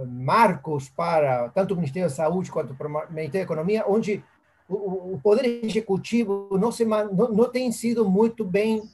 marcos 0.07 0.87
para 0.87 1.49
tanto 1.49 1.73
o 1.73 1.75
Ministério 1.75 2.07
da 2.07 2.15
Saúde 2.15 2.49
quanto 2.49 2.73
para 2.73 2.87
o 2.87 2.91
Ministério 3.09 3.31
da 3.31 3.39
Economia, 3.53 3.83
onde 3.85 4.23
o, 4.69 5.15
o 5.15 5.19
poder 5.21 5.65
executivo 5.65 6.47
não, 6.57 6.71
se, 6.71 6.85
não, 6.85 7.09
não 7.09 7.49
tem 7.49 7.69
sido 7.73 8.09
muito 8.09 8.45
bem 8.45 8.89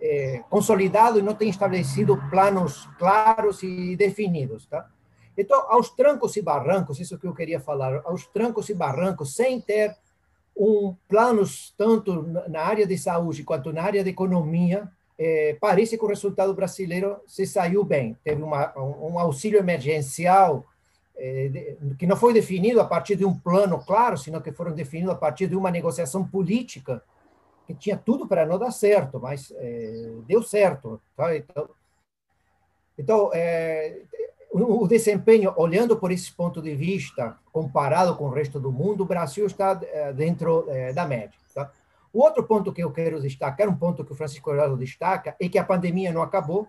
é, 0.00 0.42
consolidado 0.50 1.18
e 1.18 1.22
não 1.22 1.34
tem 1.34 1.48
estabelecido 1.48 2.16
planos 2.30 2.88
claros 2.98 3.62
e 3.62 3.96
definidos, 3.96 4.66
tá? 4.66 4.88
Então, 5.36 5.70
aos 5.70 5.90
trancos 5.90 6.36
e 6.36 6.42
barrancos, 6.42 6.98
isso 6.98 7.18
que 7.18 7.26
eu 7.26 7.34
queria 7.34 7.60
falar, 7.60 8.00
aos 8.04 8.26
trancos 8.26 8.68
e 8.70 8.74
barrancos, 8.74 9.34
sem 9.34 9.60
ter 9.60 9.94
um 10.56 10.96
planos 11.06 11.74
tanto 11.76 12.22
na 12.48 12.62
área 12.62 12.86
de 12.86 12.96
saúde 12.96 13.44
quanto 13.44 13.72
na 13.72 13.82
área 13.82 14.02
de 14.02 14.08
economia, 14.08 14.90
é, 15.18 15.56
parece 15.60 15.98
que 15.98 16.04
o 16.04 16.08
resultado 16.08 16.54
brasileiro 16.54 17.18
se 17.26 17.46
saiu 17.46 17.84
bem. 17.84 18.16
Teve 18.24 18.42
uma, 18.42 18.72
um 18.78 19.18
auxílio 19.18 19.58
emergencial 19.58 20.64
é, 21.16 21.48
de, 21.48 21.94
que 21.98 22.06
não 22.06 22.16
foi 22.16 22.32
definido 22.32 22.80
a 22.80 22.84
partir 22.84 23.16
de 23.16 23.24
um 23.24 23.34
plano 23.34 23.78
claro, 23.78 24.16
sino 24.16 24.40
que 24.40 24.52
foram 24.52 24.72
definidos 24.72 25.12
a 25.12 25.16
partir 25.16 25.46
de 25.46 25.56
uma 25.56 25.70
negociação 25.70 26.26
política 26.26 27.02
que 27.66 27.74
tinha 27.74 27.96
tudo 27.96 28.26
para 28.26 28.46
não 28.46 28.58
dar 28.58 28.70
certo, 28.70 29.18
mas 29.18 29.52
é, 29.56 30.12
deu 30.26 30.42
certo. 30.42 31.00
Tá? 31.16 31.36
Então, 31.36 31.68
então 32.96 33.30
é, 33.34 34.02
o 34.52 34.86
desempenho, 34.86 35.52
olhando 35.56 35.96
por 35.96 36.10
esse 36.10 36.32
ponto 36.32 36.62
de 36.62 36.74
vista, 36.74 37.36
comparado 37.52 38.16
com 38.16 38.24
o 38.24 38.30
resto 38.30 38.60
do 38.60 38.72
mundo, 38.72 39.02
o 39.02 39.06
Brasil 39.06 39.46
está 39.46 39.78
é, 39.82 40.12
dentro 40.12 40.64
é, 40.68 40.92
da 40.92 41.04
média. 41.04 41.38
Tá? 41.54 41.70
O 42.12 42.22
outro 42.22 42.44
ponto 42.44 42.72
que 42.72 42.82
eu 42.82 42.90
quero 42.90 43.20
destacar, 43.20 43.68
um 43.68 43.76
ponto 43.76 44.04
que 44.04 44.12
o 44.12 44.16
Francisco 44.16 44.50
Eduardo 44.50 44.76
destaca, 44.76 45.36
é 45.40 45.48
que 45.48 45.58
a 45.58 45.64
pandemia 45.64 46.12
não 46.12 46.22
acabou, 46.22 46.68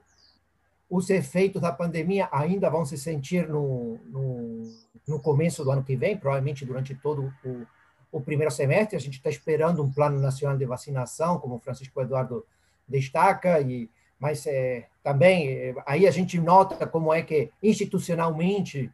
os 0.90 1.10
efeitos 1.10 1.62
da 1.62 1.72
pandemia 1.72 2.28
ainda 2.32 2.70
vão 2.70 2.86
se 2.86 2.98
sentir 2.98 3.48
no, 3.48 4.00
no, 4.06 4.64
no 5.08 5.20
começo 5.20 5.64
do 5.64 5.72
ano 5.72 5.84
que 5.84 5.96
vem, 5.96 6.18
provavelmente 6.18 6.66
durante 6.66 6.96
todo 6.96 7.32
o, 7.46 7.68
o 8.12 8.22
primeiro 8.22 8.52
semestre. 8.52 8.96
A 8.96 9.00
gente 9.00 9.18
está 9.18 9.30
esperando 9.30 9.84
um 9.84 9.92
plano 9.92 10.20
nacional 10.20 10.58
de 10.58 10.66
vacinação, 10.66 11.40
como 11.40 11.56
o 11.56 11.60
Francisco 11.60 12.02
Eduardo 12.02 12.46
destaca, 12.88 13.60
e 13.62 13.90
mas 14.20 14.48
é, 14.48 14.88
também 15.04 15.50
é, 15.50 15.76
aí 15.86 16.08
a 16.08 16.12
gente 16.12 16.40
nota 16.40 16.88
como 16.88 17.14
é 17.14 17.22
que 17.22 17.52
institucionalmente 17.62 18.92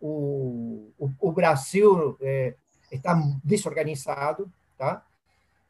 o, 0.00 0.90
o, 0.98 1.10
o 1.20 1.32
Brasil 1.32 2.16
é, 2.20 2.54
está 2.92 3.18
desorganizado, 3.42 4.50
tá? 4.76 5.04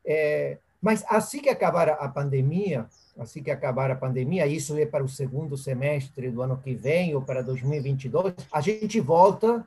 É, 0.05 0.59
Mas 0.81 1.05
assim 1.09 1.41
que 1.41 1.49
acabar 1.49 1.89
a 1.89 2.09
pandemia, 2.09 2.87
assim 3.19 3.43
que 3.43 3.51
acabar 3.51 3.91
a 3.91 3.97
pandemia, 3.97 4.47
isso 4.47 4.77
é 4.79 4.87
para 4.87 5.05
o 5.05 5.09
segundo 5.09 5.57
semestre 5.57 6.31
do 6.31 6.43
ano 6.43 6.57
que 6.59 6.75
vem 6.75 7.15
ou 7.15 7.23
para 7.23 7.43
2022, 7.43 8.35
a 8.51 8.61
gente 8.61 9.01
volta 9.01 9.67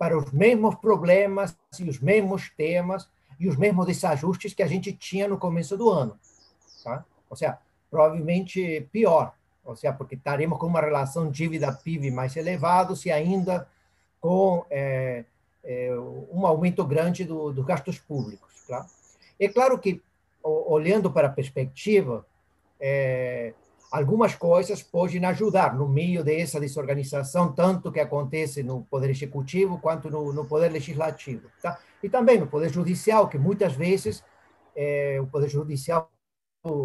para 0.00 0.16
os 0.16 0.32
mesmos 0.32 0.76
problemas 0.76 1.54
e 1.78 1.86
os 1.86 2.00
mesmos 2.00 2.48
temas 2.56 3.06
e 3.38 3.46
os 3.46 3.54
mesmos 3.54 3.84
desajustes 3.84 4.54
que 4.54 4.62
a 4.62 4.66
gente 4.66 4.94
tinha 4.94 5.28
no 5.28 5.36
começo 5.36 5.76
do 5.76 5.90
ano. 5.90 6.18
Tá? 6.82 7.04
Ou 7.28 7.36
seja, 7.36 7.58
provavelmente 7.90 8.88
pior. 8.90 9.34
Ou 9.62 9.76
seja, 9.76 9.92
porque 9.92 10.14
estaremos 10.14 10.58
com 10.58 10.68
uma 10.68 10.80
relação 10.80 11.30
dívida-PIB 11.30 12.10
mais 12.12 12.34
elevado 12.34 12.94
e 13.04 13.12
ainda 13.12 13.68
com 14.22 14.64
é, 14.70 15.26
é, 15.62 15.90
um 16.32 16.46
aumento 16.46 16.82
grande 16.82 17.22
do, 17.22 17.52
dos 17.52 17.66
gastos 17.66 17.98
públicos. 17.98 18.54
Tá? 18.66 18.86
É 19.38 19.48
claro 19.48 19.78
que, 19.78 20.00
olhando 20.42 21.12
para 21.12 21.28
a 21.28 21.30
perspectiva, 21.30 22.24
é, 22.80 23.52
algumas 23.90 24.34
coisas 24.34 24.82
podem 24.82 25.24
ajudar 25.24 25.74
no 25.74 25.88
meio 25.88 26.22
dessa 26.22 26.60
desorganização, 26.60 27.52
tanto 27.52 27.90
que 27.90 28.00
acontece 28.00 28.62
no 28.62 28.82
Poder 28.84 29.10
Executivo 29.10 29.78
quanto 29.78 30.10
no, 30.10 30.32
no 30.32 30.44
Poder 30.44 30.70
Legislativo. 30.70 31.48
Tá? 31.60 31.78
E 32.02 32.08
também 32.08 32.38
no 32.38 32.46
Poder 32.46 32.70
Judicial, 32.70 33.28
que 33.28 33.38
muitas 33.38 33.74
vezes 33.74 34.22
é, 34.76 35.18
o 35.20 35.26
Poder 35.26 35.48
Judicial 35.48 36.10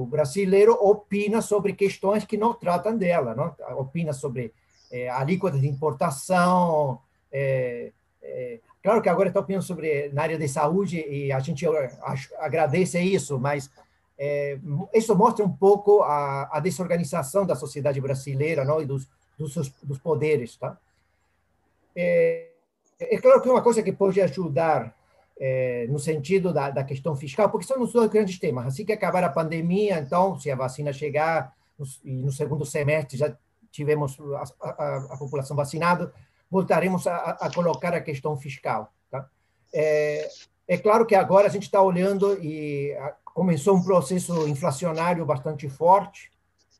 brasileiro 0.10 0.74
opina 0.74 1.42
sobre 1.42 1.74
questões 1.74 2.26
que 2.26 2.38
não 2.38 2.54
tratam 2.54 2.98
dela, 2.98 3.36
não? 3.36 3.54
opina 3.78 4.14
sobre 4.14 4.54
é, 4.90 5.10
alíquotas 5.10 5.60
de 5.60 5.68
importação, 5.68 7.00
é, 7.32 7.92
é, 8.22 8.60
Claro 8.86 9.02
que 9.02 9.10
agora 9.10 9.30
está 9.30 9.40
opinando 9.40 9.66
sobre 9.66 10.10
na 10.10 10.22
área 10.22 10.38
de 10.38 10.48
saúde 10.48 11.04
e 11.10 11.32
a 11.32 11.40
gente 11.40 11.66
agradece 12.38 13.02
isso, 13.02 13.40
mas 13.40 13.68
é, 14.18 14.58
isso 14.94 15.16
mostra 15.16 15.44
um 15.44 15.52
pouco 15.52 16.02
a, 16.02 16.50
a, 16.58 16.60
desorganização 16.60 17.46
da 17.46 17.56
sociedade 17.56 18.00
brasileira, 18.00 18.64
não, 18.64 18.82
e 18.82 18.86
dos, 18.86 19.08
dos, 19.38 19.74
dos 19.84 19.98
poderes, 20.00 20.56
tá? 20.56 20.78
É, 21.96 22.50
é, 23.00 23.18
claro 23.18 23.42
que 23.42 23.50
uma 23.50 23.62
coisa 23.62 23.84
que 23.84 23.92
pode 23.92 24.22
ajudar 24.22 24.96
é, 25.38 25.86
no 25.90 26.00
sentido 26.00 26.54
da, 26.54 26.70
da, 26.70 26.84
questão 26.84 27.16
fiscal, 27.16 27.50
porque 27.50 27.68
são 27.68 27.82
os 27.82 27.92
dois 27.92 28.10
grandes 28.10 28.40
temas. 28.40 28.68
Assim 28.68 28.86
que 28.86 28.94
acabar 28.94 29.24
a 29.24 29.30
pandemia, 29.30 30.00
então, 30.00 30.40
se 30.40 30.50
a 30.50 30.56
vacina 30.56 30.94
chegar 30.94 31.54
no, 31.78 31.86
e 32.04 32.22
no 32.24 32.32
segundo 32.32 32.66
semestre 32.66 33.18
já 33.18 33.36
tivemos 33.70 34.18
a, 34.62 34.70
a, 34.70 34.98
a 35.14 35.18
população 35.18 35.58
vacinada, 35.58 36.14
voltaremos 36.50 37.06
a, 37.06 37.32
a 37.32 37.54
colocar 37.54 37.94
a 37.94 38.00
questão 38.00 38.38
fiscal. 38.38 38.94
Tá? 39.12 39.28
É, 39.74 40.30
é 40.68 40.78
claro 40.78 41.06
que 41.06 41.16
agora 41.16 41.48
a 41.48 41.52
gente 41.52 41.64
está 41.64 41.82
olhando 41.82 42.42
e 42.42 42.96
começou 43.36 43.76
um 43.76 43.84
processo 43.84 44.48
inflacionário 44.48 45.26
bastante 45.26 45.68
forte, 45.68 46.32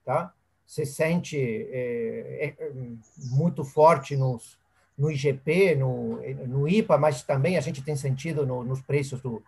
tá? 0.06 0.34
Se 0.66 0.86
sente 0.86 1.38
é, 1.38 2.56
é, 2.58 2.72
muito 3.32 3.66
forte 3.66 4.16
nos, 4.16 4.58
no 4.98 5.12
IGP, 5.12 5.76
no, 5.76 6.22
no 6.48 6.66
IPA, 6.66 6.98
mas 6.98 7.24
também 7.24 7.58
a 7.58 7.62
gente 7.62 7.84
tem 7.84 7.98
sentido 7.98 8.46
no, 8.48 8.64
nos 8.64 8.82
preços 8.82 9.22
do 9.22 9.44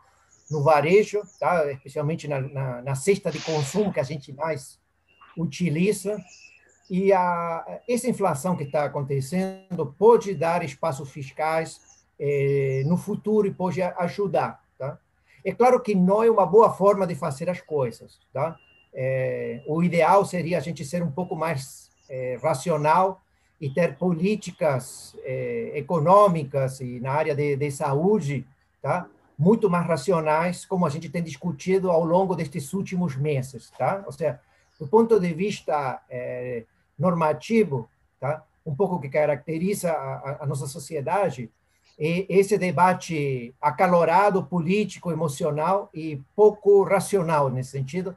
no 0.52 0.64
varejo, 0.64 1.22
tá? 1.40 1.72
Especialmente 1.72 2.28
na, 2.28 2.42
na, 2.42 2.82
na 2.82 2.96
cesta 2.96 3.32
de 3.32 3.40
consumo 3.40 3.92
que 3.92 4.00
a 4.00 4.04
gente 4.04 4.34
mais 4.34 4.78
utiliza. 5.38 6.22
E 6.90 7.12
a, 7.14 7.82
essa 7.88 8.10
inflação 8.10 8.56
que 8.56 8.64
está 8.64 8.84
acontecendo 8.84 9.96
pode 9.98 10.36
dar 10.36 10.64
espaços 10.64 11.10
fiscais 11.10 11.82
eh, 12.20 12.84
no 12.86 12.98
futuro 12.98 13.48
e 13.48 13.54
pode 13.54 13.82
ajudar. 13.82 14.67
É 15.48 15.54
claro 15.54 15.80
que 15.80 15.96
não 15.96 16.22
é 16.22 16.30
uma 16.30 16.46
boa 16.46 16.74
forma 16.74 17.08
de 17.08 17.16
fazer 17.16 17.50
as 17.50 17.62
coisas. 17.62 18.20
Tá? 18.34 18.60
É, 18.94 19.64
o 19.66 19.82
ideal 19.82 20.26
seria 20.26 20.58
a 20.58 20.60
gente 20.60 20.84
ser 20.84 21.02
um 21.02 21.10
pouco 21.10 21.38
mais 21.38 21.90
é, 22.10 22.38
racional 22.44 23.22
e 23.62 23.70
ter 23.70 23.96
políticas 23.96 25.16
é, 25.24 25.72
econômicas 25.74 26.82
e 26.82 27.00
na 27.00 27.14
área 27.14 27.34
de, 27.34 27.56
de 27.56 27.72
saúde 27.72 28.46
tá? 28.82 29.08
muito 29.40 29.70
mais 29.70 29.88
racionais, 29.88 30.66
como 30.66 30.86
a 30.86 30.90
gente 30.90 31.08
tem 31.08 31.24
discutido 31.24 31.92
ao 31.92 32.04
longo 32.04 32.36
destes 32.36 32.74
últimos 32.74 33.16
meses. 33.16 33.72
Tá? 33.78 34.04
Ou 34.06 34.12
seja, 34.12 34.42
do 34.78 34.86
ponto 34.86 35.18
de 35.18 35.34
vista 35.34 36.02
normativo, 37.00 37.90
tá? 38.20 38.44
um 38.66 38.76
pouco 38.76 39.00
que 39.00 39.08
caracteriza 39.08 39.94
a, 39.94 40.44
a 40.44 40.46
nossa 40.46 40.68
sociedade, 40.68 41.50
esse 41.98 42.58
debate 42.58 43.56
acalorado, 43.60 44.44
político, 44.44 45.12
emocional 45.12 45.90
e 45.94 46.22
pouco 46.36 46.84
racional 46.84 47.50
nesse 47.50 47.72
sentido. 47.72 48.16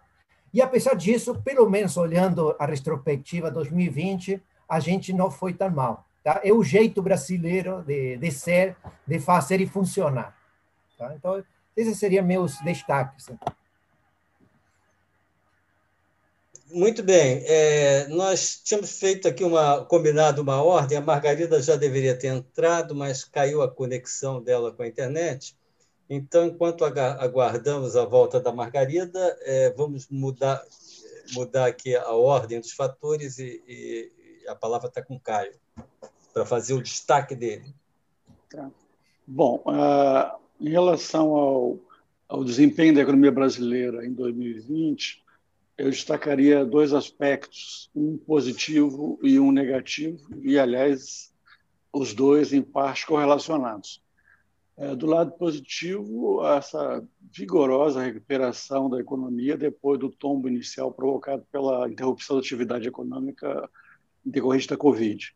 E 0.52 0.60
apesar 0.60 0.94
disso, 0.94 1.40
pelo 1.42 1.68
menos 1.68 1.96
olhando 1.96 2.54
a 2.58 2.66
retrospectiva 2.66 3.50
2020, 3.50 4.42
a 4.68 4.80
gente 4.80 5.12
não 5.12 5.30
foi 5.30 5.54
tão 5.54 5.70
mal. 5.70 6.04
Tá? 6.22 6.40
É 6.44 6.52
o 6.52 6.62
jeito 6.62 7.00
brasileiro 7.00 7.82
de, 7.82 8.16
de 8.18 8.30
ser, 8.30 8.76
de 9.06 9.18
fazer 9.18 9.60
e 9.60 9.66
funcionar. 9.66 10.36
Tá? 10.98 11.14
Então, 11.14 11.42
esses 11.76 11.98
seriam 11.98 12.24
meus 12.24 12.58
destaques. 12.60 13.30
Muito 16.72 17.02
bem. 17.02 17.42
É, 17.46 18.06
nós 18.08 18.60
tínhamos 18.62 18.98
feito 18.98 19.26
aqui 19.26 19.42
uma 19.42 19.84
combinado 19.84 20.42
uma 20.42 20.62
ordem. 20.62 20.96
A 20.96 21.00
Margarida 21.00 21.60
já 21.60 21.74
deveria 21.76 22.16
ter 22.16 22.28
entrado, 22.28 22.94
mas 22.94 23.24
caiu 23.24 23.62
a 23.62 23.70
conexão 23.70 24.42
dela 24.42 24.72
com 24.72 24.82
a 24.82 24.86
internet. 24.86 25.56
Então, 26.08 26.46
enquanto 26.46 26.84
aguardamos 26.84 27.96
a 27.96 28.04
volta 28.04 28.40
da 28.40 28.52
Margarida, 28.52 29.36
é, 29.42 29.70
vamos 29.70 30.08
mudar 30.08 30.62
mudar 31.32 31.66
aqui 31.66 31.94
a 31.94 32.12
ordem 32.12 32.58
dos 32.58 32.72
fatores 32.72 33.38
e, 33.38 33.62
e 33.68 34.48
a 34.48 34.54
palavra 34.54 34.88
está 34.88 35.00
com 35.00 35.14
o 35.14 35.20
Caio 35.20 35.52
para 36.32 36.44
fazer 36.44 36.74
o 36.74 36.82
destaque 36.82 37.34
dele. 37.34 37.72
Bom, 39.26 39.62
uh, 39.66 40.38
em 40.60 40.70
relação 40.70 41.36
ao, 41.36 41.78
ao 42.28 42.44
desempenho 42.44 42.94
da 42.94 43.02
economia 43.02 43.30
brasileira 43.30 44.04
em 44.04 44.12
2020 44.12 45.22
eu 45.80 45.88
destacaria 45.88 46.62
dois 46.62 46.92
aspectos, 46.92 47.90
um 47.94 48.18
positivo 48.18 49.18
e 49.22 49.40
um 49.40 49.50
negativo, 49.50 50.20
e, 50.42 50.58
aliás, 50.58 51.32
os 51.90 52.12
dois, 52.12 52.52
em 52.52 52.60
parte, 52.60 53.06
correlacionados. 53.06 54.02
É, 54.76 54.94
do 54.94 55.06
lado 55.06 55.32
positivo, 55.32 56.44
essa 56.46 57.02
vigorosa 57.32 58.02
recuperação 58.02 58.90
da 58.90 59.00
economia 59.00 59.56
depois 59.56 59.98
do 59.98 60.10
tombo 60.10 60.48
inicial 60.48 60.92
provocado 60.92 61.46
pela 61.50 61.88
interrupção 61.88 62.36
da 62.36 62.40
atividade 62.40 62.86
econômica 62.86 63.68
decorrente 64.22 64.68
da 64.68 64.76
Covid. 64.76 65.34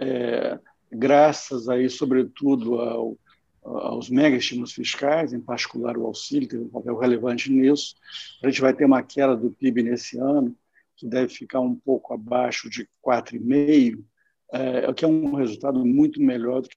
É, 0.00 0.58
graças 0.90 1.68
aí, 1.68 1.90
sobretudo, 1.90 2.80
ao 2.80 3.18
aos 3.64 4.10
mega 4.10 4.36
estímulos 4.36 4.72
fiscais, 4.72 5.32
em 5.32 5.40
particular 5.40 5.96
o 5.96 6.06
auxílio, 6.06 6.48
que 6.48 6.56
tem 6.56 6.64
um 6.64 6.68
papel 6.68 6.96
relevante 6.98 7.50
nisso. 7.50 7.94
A 8.42 8.48
gente 8.48 8.60
vai 8.60 8.74
ter 8.74 8.84
uma 8.84 9.02
queda 9.02 9.34
do 9.34 9.50
PIB 9.50 9.82
nesse 9.82 10.18
ano, 10.18 10.54
que 10.96 11.06
deve 11.06 11.32
ficar 11.32 11.60
um 11.60 11.74
pouco 11.74 12.12
abaixo 12.12 12.68
de 12.68 12.88
4,5%, 13.04 14.04
é, 14.52 14.92
que 14.92 15.04
é 15.04 15.08
um 15.08 15.34
resultado 15.34 15.84
muito 15.84 16.20
melhor 16.20 16.60
do 16.60 16.68
que 16.68 16.76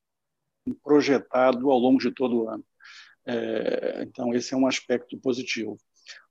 projetado 0.84 1.70
ao 1.70 1.78
longo 1.78 2.00
de 2.00 2.12
todo 2.12 2.44
o 2.44 2.50
ano. 2.50 2.64
É, 3.26 4.04
então, 4.04 4.34
esse 4.34 4.54
é 4.54 4.58
um 4.58 4.66
aspecto 4.66 5.18
positivo. 5.18 5.78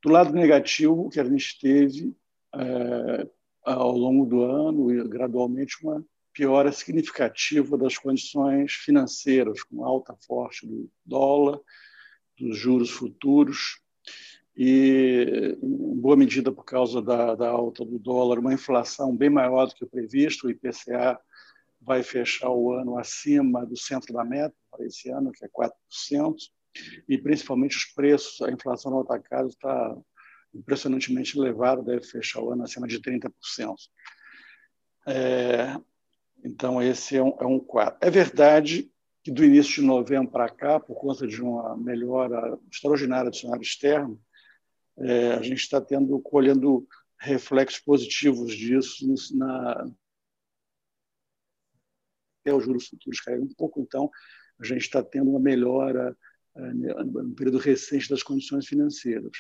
Do 0.02 0.10
lado 0.10 0.32
negativo, 0.32 1.10
que 1.10 1.20
a 1.20 1.24
gente 1.24 1.58
teve 1.60 2.16
é, 2.54 3.28
ao 3.62 3.96
longo 3.96 4.24
do 4.24 4.42
ano, 4.42 4.86
gradualmente, 5.06 5.76
uma 5.82 6.04
piora 6.36 6.70
significativa 6.70 7.78
das 7.78 7.96
condições 7.96 8.72
financeiras, 8.74 9.62
com 9.62 9.82
alta 9.82 10.14
forte 10.26 10.66
do 10.66 10.90
dólar, 11.02 11.58
dos 12.38 12.58
juros 12.58 12.90
futuros, 12.90 13.80
e, 14.54 15.56
em 15.62 15.96
boa 15.98 16.14
medida 16.14 16.52
por 16.52 16.64
causa 16.64 17.00
da, 17.00 17.34
da 17.34 17.48
alta 17.48 17.86
do 17.86 17.98
dólar, 17.98 18.38
uma 18.38 18.52
inflação 18.52 19.16
bem 19.16 19.30
maior 19.30 19.66
do 19.66 19.74
que 19.74 19.84
o 19.84 19.88
previsto, 19.88 20.46
o 20.46 20.50
IPCA 20.50 21.18
vai 21.80 22.02
fechar 22.02 22.50
o 22.50 22.70
ano 22.70 22.98
acima 22.98 23.64
do 23.64 23.76
centro 23.76 24.12
da 24.12 24.22
meta 24.22 24.54
para 24.70 24.84
esse 24.84 25.08
ano, 25.08 25.32
que 25.32 25.42
é 25.42 25.48
4%, 25.48 26.34
e 27.08 27.16
principalmente 27.16 27.78
os 27.78 27.86
preços, 27.86 28.42
a 28.42 28.50
inflação 28.50 28.90
no 28.90 29.00
atacado 29.00 29.48
está 29.48 29.96
impressionantemente 30.54 31.38
elevada, 31.38 31.82
deve 31.82 32.04
fechar 32.04 32.42
o 32.42 32.50
ano 32.50 32.64
acima 32.64 32.86
de 32.86 33.00
30%. 33.00 33.32
É, 35.06 35.78
então, 36.46 36.80
esse 36.80 37.16
é 37.16 37.22
um, 37.22 37.36
é 37.40 37.44
um 37.44 37.58
quadro. 37.58 37.98
É 38.00 38.08
verdade 38.08 38.88
que 39.22 39.32
do 39.32 39.44
início 39.44 39.74
de 39.74 39.82
novembro 39.82 40.30
para 40.30 40.48
cá, 40.48 40.78
por 40.78 40.94
conta 40.94 41.26
de 41.26 41.42
uma 41.42 41.76
melhora 41.76 42.56
extraordinária 42.70 43.28
do 43.28 43.36
cenário 43.36 43.62
externo, 43.62 44.20
é, 44.98 45.32
a 45.32 45.42
gente 45.42 45.58
está 45.58 45.80
tendo, 45.80 46.18
colhendo 46.20 46.86
reflexos 47.18 47.80
positivos 47.80 48.54
disso 48.54 49.04
na 49.36 49.86
até 52.40 52.54
os 52.54 52.64
juros 52.64 52.86
futuros 52.86 53.20
caíram 53.20 53.42
um 53.42 53.54
pouco, 53.54 53.80
então 53.80 54.08
a 54.60 54.64
gente 54.64 54.82
está 54.82 55.02
tendo 55.02 55.30
uma 55.30 55.40
melhora 55.40 56.16
é, 56.54 56.60
no 56.72 57.34
período 57.34 57.58
recente 57.58 58.08
das 58.08 58.22
condições 58.22 58.68
financeiras. 58.68 59.32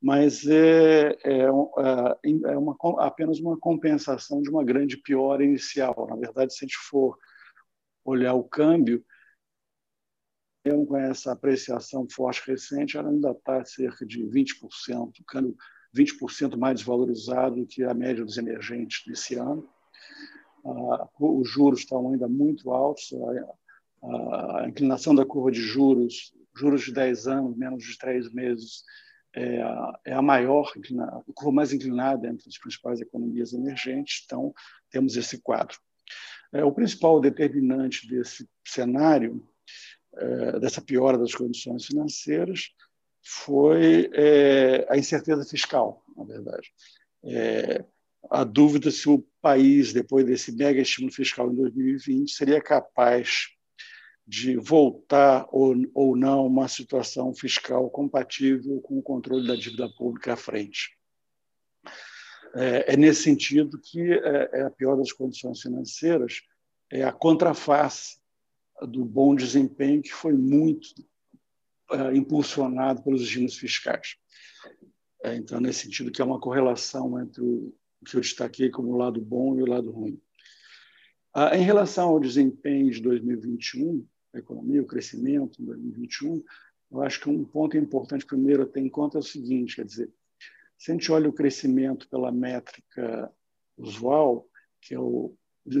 Mas 0.00 0.46
é, 0.46 1.10
é, 1.24 1.40
é, 1.42 1.50
uma, 1.50 2.76
apenas 2.98 3.38
uma 3.38 3.58
compensação 3.58 4.40
de 4.40 4.48
uma 4.48 4.64
grande 4.64 4.96
piora 4.96 5.44
inicial. 5.44 6.06
Na 6.08 6.16
verdade, 6.16 6.54
se 6.54 6.64
a 6.64 6.66
gente 6.66 6.78
for 6.78 7.18
olhar 8.04 8.32
o 8.32 8.44
câmbio, 8.44 9.04
mesmo 10.64 10.86
com 10.86 10.96
essa 10.96 11.32
apreciação 11.32 12.06
forte 12.10 12.42
recente, 12.46 12.96
ela 12.96 13.10
ainda 13.10 13.32
está 13.32 13.62
cerca 13.64 14.06
de 14.06 14.22
20%, 14.22 15.20
o 15.20 15.24
câmbio 15.24 15.56
20% 15.94 16.56
mais 16.56 16.76
desvalorizado 16.76 17.66
que 17.66 17.82
a 17.82 17.92
média 17.92 18.24
dos 18.24 18.38
emergentes 18.38 19.02
desse 19.06 19.34
ano. 19.34 19.68
Ah, 20.64 21.08
os 21.18 21.48
juros 21.48 21.80
estão 21.80 22.12
ainda 22.12 22.28
muito 22.28 22.70
altos, 22.70 23.12
a, 24.02 24.60
a 24.62 24.68
inclinação 24.68 25.14
da 25.14 25.26
curva 25.26 25.50
de 25.50 25.60
juros, 25.60 26.32
juros 26.54 26.82
de 26.82 26.92
10 26.92 27.26
anos, 27.26 27.56
menos 27.56 27.82
de 27.82 27.98
3 27.98 28.32
meses, 28.32 28.84
é 29.34 29.62
a, 29.62 30.00
é 30.06 30.12
a 30.12 30.22
maior, 30.22 30.72
a 31.00 31.32
curva 31.34 31.52
mais 31.52 31.72
inclinada 31.72 32.28
entre 32.28 32.48
as 32.48 32.58
principais 32.58 33.00
economias 33.00 33.52
emergentes. 33.52 34.22
Então, 34.24 34.52
temos 34.90 35.16
esse 35.16 35.40
quadro. 35.40 35.78
É, 36.52 36.64
o 36.64 36.72
principal 36.72 37.20
determinante 37.20 38.08
desse 38.08 38.48
cenário, 38.66 39.46
é, 40.16 40.58
dessa 40.58 40.82
piora 40.82 41.16
das 41.16 41.34
condições 41.34 41.86
financeiras, 41.86 42.70
foi 43.22 44.10
é, 44.14 44.86
a 44.88 44.96
incerteza 44.96 45.44
fiscal, 45.44 46.02
na 46.16 46.24
verdade. 46.24 46.72
É, 47.24 47.84
a 48.30 48.44
dúvida 48.44 48.90
se 48.90 49.08
o 49.08 49.24
país, 49.40 49.92
depois 49.92 50.26
desse 50.26 50.52
mega 50.52 50.80
estímulo 50.80 51.12
fiscal 51.12 51.50
em 51.50 51.54
2020, 51.54 52.32
seria 52.32 52.60
capaz 52.60 53.48
de 54.30 54.56
voltar 54.56 55.44
ou, 55.50 55.74
ou 55.92 56.14
não 56.14 56.46
uma 56.46 56.68
situação 56.68 57.34
fiscal 57.34 57.90
compatível 57.90 58.80
com 58.80 58.96
o 58.96 59.02
controle 59.02 59.44
da 59.44 59.56
dívida 59.56 59.88
pública 59.88 60.34
à 60.34 60.36
frente. 60.36 60.96
É, 62.54 62.92
é 62.92 62.96
nesse 62.96 63.24
sentido 63.24 63.76
que 63.76 64.12
é, 64.12 64.50
é 64.52 64.62
a 64.62 64.70
pior 64.70 64.96
das 64.96 65.10
condições 65.10 65.60
financeiras 65.60 66.42
é 66.88 67.02
a 67.02 67.10
contraface 67.10 68.20
do 68.82 69.04
bom 69.04 69.34
desempenho 69.34 70.00
que 70.00 70.12
foi 70.12 70.32
muito 70.32 70.90
é, 71.90 72.14
impulsionado 72.16 73.02
pelos 73.02 73.22
regimes 73.22 73.56
fiscais. 73.56 74.14
É, 75.24 75.34
então, 75.34 75.60
nesse 75.60 75.80
sentido, 75.80 76.12
que 76.12 76.22
é 76.22 76.24
uma 76.24 76.38
correlação 76.38 77.20
entre 77.20 77.42
o 77.42 77.74
que 78.06 78.16
eu 78.16 78.20
destaquei 78.20 78.70
como 78.70 78.92
o 78.92 78.96
lado 78.96 79.20
bom 79.20 79.58
e 79.58 79.62
o 79.62 79.66
lado 79.66 79.90
ruim. 79.90 80.22
Ah, 81.34 81.56
em 81.56 81.62
relação 81.62 82.10
ao 82.10 82.20
desempenho 82.20 82.92
de 82.92 83.02
2021, 83.02 84.06
a 84.32 84.38
economia, 84.38 84.82
o 84.82 84.86
crescimento 84.86 85.60
em 85.60 85.64
2021, 85.66 86.42
eu 86.90 87.02
acho 87.02 87.20
que 87.20 87.28
um 87.28 87.44
ponto 87.44 87.76
importante 87.76 88.26
primeiro 88.26 88.62
a 88.62 88.66
ter 88.66 88.80
em 88.80 88.88
conta 88.88 89.18
é 89.18 89.20
o 89.20 89.22
seguinte, 89.22 89.76
quer 89.76 89.84
dizer, 89.84 90.10
se 90.76 90.90
a 90.90 90.94
gente 90.94 91.12
olha 91.12 91.28
o 91.28 91.32
crescimento 91.32 92.08
pela 92.08 92.32
métrica 92.32 93.30
usual, 93.76 94.48
que 94.80 94.94
é 94.94 94.98
o, 94.98 95.34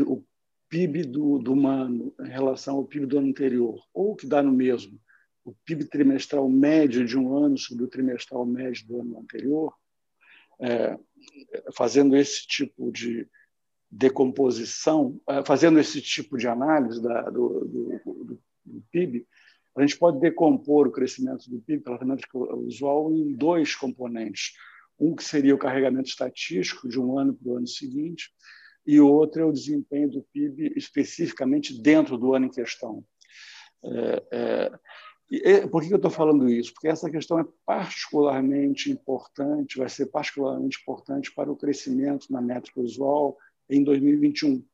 o 0.06 0.24
PIB 0.68 1.04
do, 1.04 1.38
do 1.38 1.66
ano 1.66 2.14
em 2.20 2.28
relação 2.28 2.76
ao 2.76 2.84
PIB 2.84 3.06
do 3.06 3.18
ano 3.18 3.28
anterior, 3.28 3.82
ou 3.92 4.14
que 4.14 4.26
dá 4.26 4.42
no 4.42 4.52
mesmo, 4.52 5.00
o 5.44 5.54
PIB 5.64 5.86
trimestral 5.86 6.48
médio 6.48 7.04
de 7.04 7.18
um 7.18 7.34
ano 7.36 7.56
sobre 7.56 7.84
o 7.84 7.88
trimestral 7.88 8.44
médio 8.44 8.86
do 8.86 9.00
ano 9.00 9.18
anterior, 9.18 9.74
é, 10.60 10.98
fazendo 11.74 12.14
esse 12.14 12.46
tipo 12.46 12.92
de 12.92 13.26
decomposição, 13.90 15.20
é, 15.28 15.44
fazendo 15.44 15.80
esse 15.80 16.00
tipo 16.00 16.38
de 16.38 16.46
análise 16.46 17.02
da, 17.02 17.22
do, 17.22 17.64
do, 17.64 18.38
do, 18.64 18.82
PIB, 18.92 19.26
a 19.76 19.80
gente 19.80 19.98
pode 19.98 20.20
decompor 20.20 20.86
o 20.86 20.92
crescimento 20.92 21.50
do 21.50 21.60
PIB 21.60 21.82
pela 21.82 22.04
métrica 22.04 22.38
usual 22.38 23.12
em 23.12 23.32
dois 23.34 23.74
componentes. 23.74 24.52
Um 24.98 25.14
que 25.14 25.24
seria 25.24 25.54
o 25.54 25.58
carregamento 25.58 26.08
estatístico 26.08 26.88
de 26.88 27.00
um 27.00 27.18
ano 27.18 27.34
para 27.34 27.48
o 27.48 27.56
ano 27.56 27.66
seguinte, 27.66 28.30
e 28.86 29.00
outro 29.00 29.42
é 29.42 29.44
o 29.44 29.52
desempenho 29.52 30.10
do 30.10 30.22
PIB 30.32 30.72
especificamente 30.76 31.80
dentro 31.80 32.16
do 32.16 32.34
ano 32.34 32.46
em 32.46 32.50
questão. 32.50 33.04
É, 33.82 34.22
é, 34.30 34.72
e, 35.30 35.66
por 35.68 35.82
que 35.82 35.92
eu 35.92 35.96
estou 35.96 36.10
falando 36.10 36.48
isso? 36.48 36.72
Porque 36.74 36.88
essa 36.88 37.10
questão 37.10 37.38
é 37.38 37.46
particularmente 37.64 38.90
importante, 38.90 39.78
vai 39.78 39.88
ser 39.88 40.06
particularmente 40.06 40.78
importante 40.80 41.32
para 41.32 41.50
o 41.50 41.56
crescimento 41.56 42.26
na 42.30 42.40
métrica 42.40 42.80
usual 42.80 43.36
em 43.70 43.84
2021, 43.84 44.64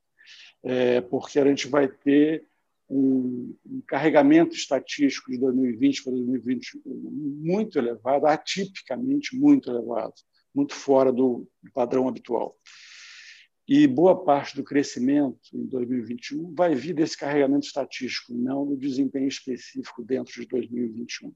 é, 0.64 1.00
porque 1.00 1.38
a 1.38 1.46
gente 1.46 1.68
vai 1.68 1.86
ter 1.86 2.46
um, 2.88 3.54
um, 3.66 3.82
carregamento 3.86 4.54
estatístico 4.54 5.30
de 5.30 5.38
2020 5.38 6.04
para 6.04 6.12
2021 6.12 6.82
muito 6.84 7.78
elevado, 7.78 8.26
atipicamente 8.26 9.36
muito 9.36 9.70
elevado, 9.70 10.14
muito 10.54 10.74
fora 10.74 11.12
do, 11.12 11.48
padrão 11.74 12.08
habitual. 12.08 12.56
E 13.68 13.86
boa 13.86 14.24
parte 14.24 14.54
do 14.54 14.62
crescimento 14.62 15.40
em 15.52 15.66
2021 15.66 16.54
vai 16.54 16.74
vir 16.74 16.94
desse 16.94 17.18
carregamento 17.18 17.66
estatístico, 17.66 18.32
não 18.32 18.64
do 18.64 18.76
desempenho 18.76 19.26
específico 19.26 20.04
dentro 20.04 20.40
de 20.40 20.46
2021. 20.46 21.34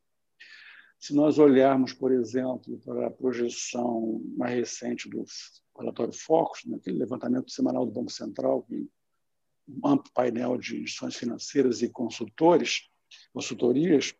Se 1.01 1.15
nós 1.15 1.39
olharmos, 1.39 1.93
por 1.93 2.13
exemplo, 2.13 2.79
para 2.85 3.09
a 3.09 3.11
projeção 3.11 4.23
mais 4.37 4.55
recente 4.55 5.09
do 5.09 5.25
relatório 5.81 6.13
Focus, 6.13 6.65
naquele 6.67 6.99
né, 6.99 7.05
levantamento 7.05 7.51
semanal 7.51 7.85
do 7.85 7.93
Banco 7.93 8.11
Central, 8.11 8.67
um 8.71 8.89
amplo 9.85 10.11
painel 10.13 10.57
de 10.57 10.77
instituições 10.77 11.17
financeiras 11.17 11.83
e 11.83 11.89
consultores, 11.89 12.89
consultorias, 13.33 14.15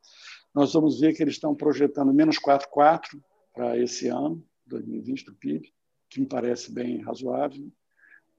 nós 0.55 0.73
vamos 0.73 1.01
ver 1.01 1.15
que 1.15 1.23
eles 1.23 1.35
estão 1.35 1.55
projetando 1.55 2.13
menos 2.13 2.37
4,4 2.39 3.21
para 3.55 3.79
esse 3.79 4.09
ano, 4.09 4.45
2020, 4.67 5.25
do 5.25 5.35
PIB, 5.35 5.73
que 6.09 6.21
me 6.21 6.27
parece 6.27 6.73
bem 6.73 7.01
razoável, 7.03 7.71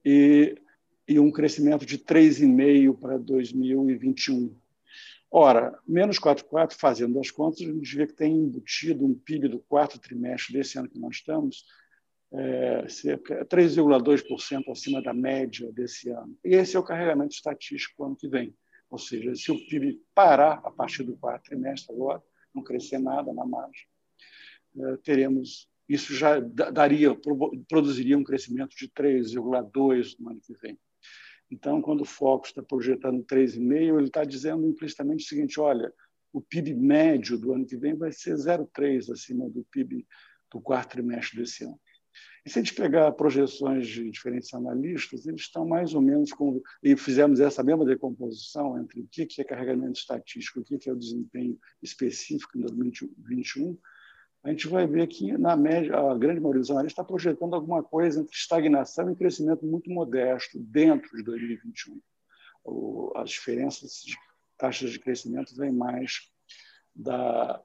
e, 0.04 0.54
e 1.08 1.18
um 1.18 1.30
crescimento 1.30 1.86
de 1.86 1.98
3,5% 1.98 2.98
para 2.98 3.18
2021. 3.18 4.54
Ora, 5.30 5.78
menos 5.86 6.18
4,4%, 6.18 6.74
fazendo 6.74 7.18
as 7.18 7.30
contas, 7.30 7.62
a 7.62 7.64
gente 7.64 7.96
vê 7.96 8.06
que 8.06 8.12
tem 8.12 8.34
embutido 8.34 9.06
um 9.06 9.14
PIB 9.14 9.48
do 9.48 9.58
quarto 9.58 9.98
trimestre 9.98 10.52
desse 10.52 10.78
ano 10.78 10.88
que 10.88 10.98
nós 10.98 11.16
estamos, 11.16 11.64
é, 12.34 12.88
cerca 12.88 13.44
3,2% 13.44 14.70
acima 14.70 15.02
da 15.02 15.12
média 15.12 15.70
desse 15.72 16.10
ano. 16.10 16.36
E 16.44 16.54
esse 16.54 16.76
é 16.76 16.78
o 16.78 16.84
carregamento 16.84 17.34
estatístico 17.34 18.04
ano 18.04 18.16
que 18.16 18.28
vem. 18.28 18.54
Ou 18.90 18.98
seja, 18.98 19.34
se 19.34 19.50
o 19.50 19.66
PIB 19.66 20.00
parar 20.14 20.60
a 20.64 20.70
partir 20.70 21.02
do 21.02 21.16
quarto 21.16 21.44
trimestre 21.44 21.94
agora, 21.94 22.22
não 22.54 22.62
crescer 22.62 22.98
nada 22.98 23.32
na 23.32 23.44
margem, 23.44 23.86
é, 24.78 24.96
teremos 24.98 25.70
isso 25.88 26.14
já 26.14 26.40
daria, 26.40 27.14
produziria 27.68 28.16
um 28.16 28.24
crescimento 28.24 28.74
de 28.76 28.88
3,2 28.88 30.16
no 30.18 30.30
ano 30.30 30.40
que 30.40 30.54
vem. 30.54 30.78
Então, 31.50 31.82
quando 31.82 32.00
o 32.00 32.06
Focus 32.06 32.48
está 32.48 32.62
projetando 32.62 33.22
3,5, 33.24 33.98
ele 33.98 34.06
está 34.06 34.24
dizendo 34.24 34.66
implicitamente 34.66 35.24
o 35.24 35.28
seguinte: 35.28 35.60
olha, 35.60 35.92
o 36.32 36.40
PIB 36.40 36.74
médio 36.74 37.36
do 37.36 37.52
ano 37.52 37.66
que 37.66 37.76
vem 37.76 37.94
vai 37.94 38.10
ser 38.10 38.34
0,3 38.36 39.12
acima 39.12 39.50
do 39.50 39.64
PIB 39.70 40.06
do 40.50 40.60
quarto 40.62 40.92
trimestre 40.92 41.38
desse 41.40 41.64
ano. 41.64 41.78
E 42.44 42.50
se 42.50 42.58
a 42.58 42.62
gente 42.62 42.74
pegar 42.74 43.12
projeções 43.12 43.86
de 43.86 44.10
diferentes 44.10 44.52
analistas, 44.52 45.26
eles 45.26 45.42
estão 45.42 45.66
mais 45.66 45.94
ou 45.94 46.00
menos 46.00 46.32
com. 46.32 46.60
E 46.82 46.96
fizemos 46.96 47.38
essa 47.38 47.62
mesma 47.62 47.84
decomposição 47.84 48.78
entre 48.78 49.00
o 49.00 49.06
que 49.06 49.28
é 49.40 49.44
carregamento 49.44 49.98
estatístico 49.98 50.60
o 50.60 50.64
que 50.64 50.88
é 50.88 50.92
o 50.92 50.98
desempenho 50.98 51.56
específico 51.82 52.58
em 52.58 52.62
2021 52.62 53.78
a 54.44 54.50
gente 54.50 54.66
vai 54.66 54.86
ver 54.86 55.06
que, 55.06 55.36
na 55.38 55.56
média, 55.56 55.96
a 55.96 56.18
grande 56.18 56.40
maioria 56.40 56.60
dos 56.60 56.70
analistas 56.70 56.92
está 56.92 57.04
projetando 57.04 57.54
alguma 57.54 57.82
coisa 57.82 58.20
entre 58.20 58.34
estagnação 58.34 59.10
e 59.10 59.16
crescimento 59.16 59.64
muito 59.64 59.88
modesto 59.88 60.58
dentro 60.58 61.16
de 61.16 61.22
2021. 61.22 62.00
O, 62.64 63.12
as 63.14 63.30
diferenças 63.30 64.02
de 64.04 64.16
taxas 64.58 64.90
de 64.90 64.98
crescimento 64.98 65.54
vêm 65.54 65.70
mais 65.70 66.28
da, 66.94 67.62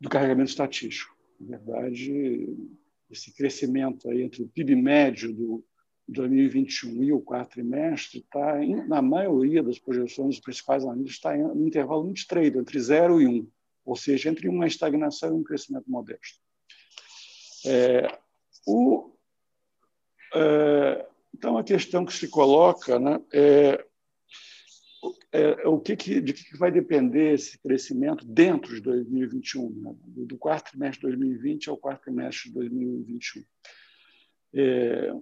do 0.00 0.08
carregamento 0.08 0.50
estatístico. 0.50 1.16
Na 1.40 1.58
verdade, 1.58 2.46
esse 3.12 3.32
crescimento 3.32 4.10
aí 4.10 4.22
entre 4.22 4.42
o 4.42 4.48
PIB 4.48 4.74
médio 4.74 5.32
do 5.32 5.64
2021 6.08 7.04
e 7.04 7.12
o 7.12 7.20
quarto 7.20 7.52
trimestre 7.52 8.18
está, 8.20 8.58
na 8.86 9.00
maioria 9.00 9.62
das 9.62 9.78
projeções 9.78 10.36
dos 10.36 10.40
principais 10.40 10.82
analistas, 10.84 11.16
está 11.16 11.36
em 11.36 11.44
um 11.44 11.66
intervalo 11.66 12.04
muito 12.04 12.18
estreito, 12.18 12.58
entre 12.58 12.80
0 12.80 13.20
e 13.20 13.26
1 13.26 13.48
ou 13.84 13.96
seja, 13.96 14.30
entre 14.30 14.48
uma 14.48 14.66
estagnação 14.66 15.30
e 15.30 15.40
um 15.40 15.42
crescimento 15.42 15.90
modesto. 15.90 16.38
É, 17.66 18.18
o, 18.66 19.10
é, 20.34 21.06
então, 21.34 21.58
a 21.58 21.64
questão 21.64 22.04
que 22.04 22.12
se 22.12 22.28
coloca 22.28 22.98
né, 22.98 23.20
é, 23.32 23.84
é, 25.32 25.66
o 25.66 25.80
que, 25.80 25.96
que 25.96 26.20
de 26.20 26.32
que 26.32 26.56
vai 26.56 26.70
depender 26.70 27.34
esse 27.34 27.58
crescimento 27.58 28.24
dentro 28.24 28.74
de 28.74 28.80
2021, 28.80 29.70
né, 29.70 29.94
do 30.04 30.36
quarto 30.36 30.70
trimestre 30.70 31.00
de 31.00 31.16
2020 31.16 31.70
ao 31.70 31.76
quarto 31.76 32.02
trimestre 32.02 32.48
de 32.48 32.54
2021. 32.54 33.42
É, 34.54 35.12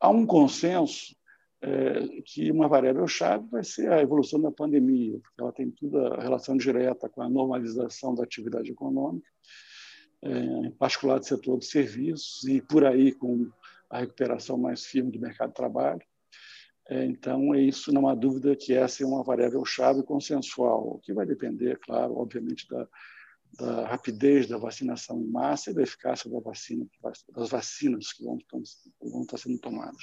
há 0.00 0.10
um 0.10 0.26
consenso 0.26 1.14
é, 1.62 2.22
que 2.24 2.50
uma 2.50 2.68
variável-chave 2.68 3.46
vai 3.50 3.62
ser 3.62 3.92
a 3.92 4.00
evolução 4.00 4.40
da 4.40 4.50
pandemia, 4.50 5.18
porque 5.20 5.40
ela 5.40 5.52
tem 5.52 5.70
toda 5.70 6.14
a 6.14 6.22
relação 6.22 6.56
direta 6.56 7.08
com 7.08 7.22
a 7.22 7.28
normalização 7.28 8.14
da 8.14 8.24
atividade 8.24 8.70
econômica 8.70 9.28
é, 10.22 10.30
em 10.66 10.70
particular 10.72 11.18
do 11.18 11.26
setor 11.26 11.58
de 11.58 11.66
serviços, 11.66 12.44
e 12.44 12.60
por 12.60 12.84
aí 12.84 13.12
com 13.12 13.50
a 13.88 14.00
recuperação 14.00 14.56
mais 14.56 14.84
firme 14.84 15.10
do 15.10 15.20
mercado 15.20 15.50
de 15.50 15.56
trabalho. 15.56 16.02
É, 16.90 17.04
então, 17.04 17.54
é 17.54 17.60
isso, 17.60 17.92
não 17.92 18.08
há 18.08 18.16
dúvida 18.16 18.56
que 18.56 18.74
essa 18.74 19.04
é 19.04 19.06
uma 19.06 19.22
variável-chave 19.22 20.02
consensual, 20.02 20.96
o 20.96 20.98
que 20.98 21.12
vai 21.12 21.24
depender, 21.24 21.78
claro, 21.78 22.16
obviamente, 22.16 22.66
da, 22.68 22.88
da 23.56 23.86
rapidez 23.86 24.48
da 24.48 24.58
vacinação 24.58 25.20
em 25.20 25.28
massa 25.28 25.70
e 25.70 25.74
da 25.74 25.82
eficácia 25.82 26.28
da 26.28 26.40
vacina, 26.40 26.84
das 27.32 27.48
vacinas 27.48 28.12
que 28.12 28.24
vão, 28.24 28.38
vão 29.00 29.22
estar 29.22 29.38
sendo 29.38 29.56
tomadas. 29.60 30.02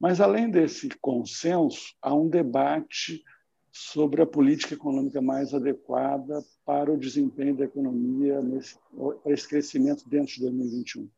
Mas, 0.00 0.20
além 0.20 0.50
desse 0.50 0.88
consenso, 1.00 1.94
há 2.02 2.12
um 2.12 2.28
debate 2.28 3.22
sobre 3.72 4.22
a 4.22 4.26
política 4.26 4.74
econômica 4.74 5.22
mais 5.22 5.54
adequada 5.54 6.44
para 6.64 6.92
o 6.92 6.98
desempenho 6.98 7.56
da 7.56 7.66
economia, 7.66 8.42
nesse, 8.42 8.76
para 9.22 9.32
esse 9.32 9.46
crescimento 9.46 10.08
dentro 10.08 10.34
de 10.34 10.40
2021. 10.40 11.08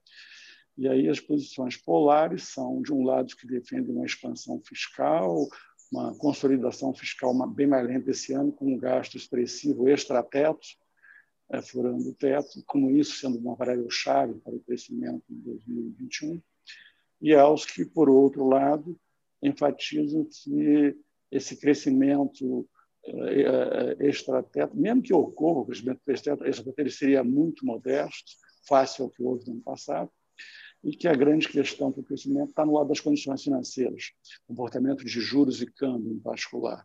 E 0.76 0.88
aí 0.88 1.08
as 1.08 1.20
posições 1.20 1.76
polares 1.76 2.48
são, 2.48 2.80
de 2.80 2.92
um 2.92 3.04
lado, 3.04 3.36
que 3.36 3.46
defendem 3.46 3.94
uma 3.94 4.06
expansão 4.06 4.60
fiscal, 4.64 5.48
uma 5.90 6.14
consolidação 6.16 6.94
fiscal 6.94 7.34
bem 7.48 7.66
mais 7.66 7.86
lenta 7.86 8.10
esse 8.10 8.32
ano, 8.32 8.50
com 8.50 8.72
um 8.72 8.78
gasto 8.78 9.16
expressivo 9.16 9.88
extra-teto, 9.88 10.66
é, 11.50 11.60
furando 11.60 12.08
o 12.08 12.14
teto, 12.14 12.62
como 12.66 12.90
isso 12.90 13.18
sendo 13.18 13.38
uma 13.38 13.54
variável-chave 13.54 14.40
para 14.40 14.54
o 14.54 14.60
crescimento 14.60 15.22
em 15.30 15.36
2021, 15.40 16.42
e 17.20 17.34
aos 17.34 17.66
que, 17.66 17.84
por 17.84 18.08
outro 18.08 18.48
lado, 18.48 18.98
enfatizam 19.42 20.24
que 20.24 20.96
esse 21.30 21.56
crescimento 21.56 22.66
é, 23.04 23.42
é, 23.42 24.08
extra-teto, 24.08 24.74
mesmo 24.76 25.02
que 25.02 25.12
ocorra 25.12 25.60
o 25.60 25.66
crescimento 25.66 26.00
extra-teto, 26.06 26.80
ele 26.80 26.90
seria 26.90 27.22
muito 27.22 27.66
modesto, 27.66 28.32
fácil 28.66 29.04
ao 29.04 29.10
que 29.10 29.22
houve 29.22 29.46
no 29.46 29.52
ano 29.54 29.62
passado, 29.62 30.10
e 30.82 30.96
que 30.96 31.06
a 31.06 31.14
grande 31.14 31.48
questão 31.48 31.92
para 31.92 32.00
o 32.00 32.04
crescimento 32.04 32.50
está 32.50 32.66
no 32.66 32.74
lado 32.74 32.88
das 32.88 33.00
condições 33.00 33.42
financeiras, 33.42 34.12
comportamento 34.46 35.04
de 35.04 35.20
juros 35.20 35.62
e 35.62 35.66
câmbio 35.66 36.12
em 36.12 36.18
particular. 36.18 36.84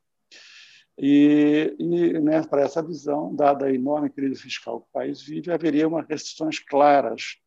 E, 1.00 1.76
e 1.80 2.20
né, 2.20 2.44
para 2.44 2.64
essa 2.64 2.82
visão, 2.82 3.36
dada 3.36 3.66
a 3.66 3.74
enorme 3.74 4.10
crise 4.10 4.42
fiscal 4.42 4.82
que 4.82 4.88
o 4.88 4.94
país 4.94 5.22
vive, 5.22 5.52
haveria 5.52 5.88
uma 5.88 6.02
restrições 6.02 6.60
claras 6.60 7.38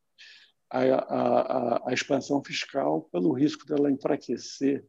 à, 0.70 0.80
à, 0.80 1.90
à 1.90 1.92
expansão 1.92 2.42
fiscal 2.44 3.02
pelo 3.12 3.32
risco 3.32 3.66
dela 3.66 3.90
enfraquecer 3.90 4.84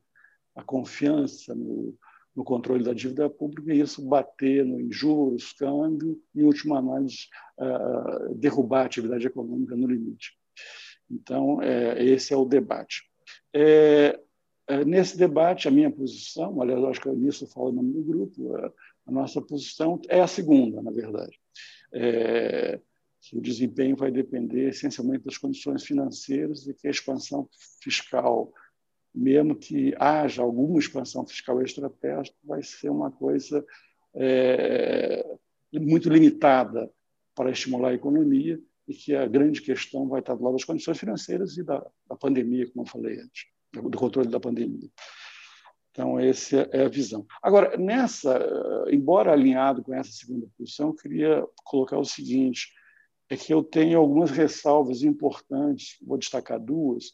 a 0.56 0.64
confiança 0.64 1.56
no, 1.56 1.98
no 2.36 2.44
controle 2.44 2.84
da 2.84 2.94
dívida 2.94 3.30
pública 3.30 3.74
e 3.74 3.80
isso 3.80 4.08
bater 4.08 4.66
no, 4.66 4.92
juros, 4.92 5.54
câmbio 5.54 6.22
e, 6.36 6.42
em 6.42 6.44
última 6.44 6.78
análise, 6.78 7.28
uh, 7.58 8.36
derrubar 8.36 8.84
a 8.84 8.86
atividade 8.86 9.26
econômica 9.26 9.76
no 9.76 9.88
limite. 9.88 10.34
Então, 11.12 11.62
é, 11.62 12.04
esse 12.04 12.34
é 12.34 12.38
o 12.38 12.46
debate. 12.46 13.04
É, 13.54 14.20
é, 14.68 14.86
nesse 14.86 15.18
debate, 15.18 15.68
a 15.68 15.72
minha 15.72 15.92
posição, 15.92 16.62
aliás, 16.62 16.84
acho 16.86 17.02
que 17.02 17.10
nisso 17.10 17.44
eu 17.44 17.50
falo 17.50 17.72
em 17.72 17.76
nome 17.76 17.94
do 17.94 18.04
grupo, 18.04 18.56
a, 18.56 18.72
a 19.08 19.12
nossa 19.12 19.42
posição 19.42 20.00
é 20.08 20.22
a 20.22 20.28
segunda, 20.28 20.82
na 20.82 20.92
verdade. 20.92 21.38
É, 21.94 22.80
que 23.20 23.38
o 23.38 23.42
desempenho 23.42 23.96
vai 23.96 24.10
depender 24.10 24.70
essencialmente 24.70 25.26
das 25.26 25.38
condições 25.38 25.84
financeiras 25.84 26.66
e 26.68 26.74
que 26.74 26.88
a 26.88 26.92
expansão 26.92 27.48
fiscal, 27.84 28.52
mesmo 29.14 29.56
que 29.56 29.94
haja 30.00 30.42
alguma 30.42 30.80
expansão 30.80 31.28
fiscal 31.28 31.62
estratégica, 31.62 32.36
vai 32.44 32.64
ser 32.64 32.90
uma 32.90 33.12
coisa 33.12 33.64
é, 34.16 35.38
muito 35.74 36.10
limitada 36.10 36.90
para 37.36 37.52
estimular 37.52 37.90
a 37.90 37.94
economia 37.94 38.60
e 38.88 38.94
que 38.94 39.16
a 39.16 39.28
grande 39.28 39.62
questão 39.62 40.08
vai 40.08 40.20
estar 40.20 40.36
do 40.36 40.44
lado 40.44 40.54
das 40.54 40.64
condições 40.64 40.98
financeiras 40.98 41.58
e 41.58 41.64
da, 41.64 41.86
da 42.08 42.16
pandemia, 42.16 42.70
como 42.72 42.86
eu 42.86 42.90
falei 42.90 43.20
antes, 43.20 43.46
do 43.74 43.98
controle 43.98 44.30
da 44.30 44.40
pandemia. 44.40 44.90
Então, 45.92 46.18
essa 46.18 46.70
é 46.72 46.86
a 46.86 46.90
visão. 46.90 47.26
Agora, 47.44 47.78
nessa, 47.78 48.40
embora 48.90 49.34
alinhado 49.34 49.84
com 49.84 49.94
essa 49.94 50.12
segunda 50.12 50.48
posição, 50.58 50.90
eu 50.90 50.96
queria 50.96 51.46
colocar 51.66 51.98
o 51.98 52.06
seguinte: 52.06 52.72
é 53.30 53.36
que 53.36 53.54
eu 53.54 53.62
tenho 53.62 54.00
algumas 54.00 54.32
ressalvas 54.32 55.04
importantes, 55.04 55.98
vou 56.02 56.18
destacar 56.18 56.60
duas, 56.60 57.12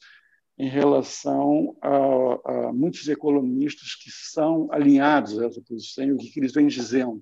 em 0.58 0.70
relação 0.70 1.76
a, 1.82 2.68
a 2.68 2.74
muitos 2.74 3.08
economistas 3.08 3.96
que 3.96 4.10
são 4.12 4.68
alinhados 4.72 5.40
a 5.40 5.46
essa 5.46 5.62
posição 5.62 6.06
e 6.06 6.14
o 6.14 6.18
que 6.18 6.40
eles 6.40 6.54
vêm 6.54 6.68
dizendo. 6.68 7.20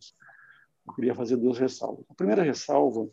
Eu 0.87 0.93
queria 0.93 1.15
fazer 1.15 1.35
duas 1.35 1.57
ressalvas. 1.57 2.05
A 2.09 2.13
primeira 2.13 2.43
ressalva 2.43 3.09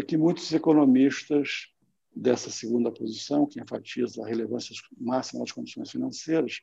é 0.00 0.02
que 0.02 0.16
muitos 0.16 0.52
economistas 0.52 1.68
dessa 2.14 2.50
segunda 2.50 2.90
posição, 2.90 3.46
que 3.46 3.60
enfatiza 3.60 4.22
a 4.22 4.26
relevância 4.26 4.74
máxima 4.98 5.40
das 5.40 5.52
condições 5.52 5.90
financeiras, 5.90 6.60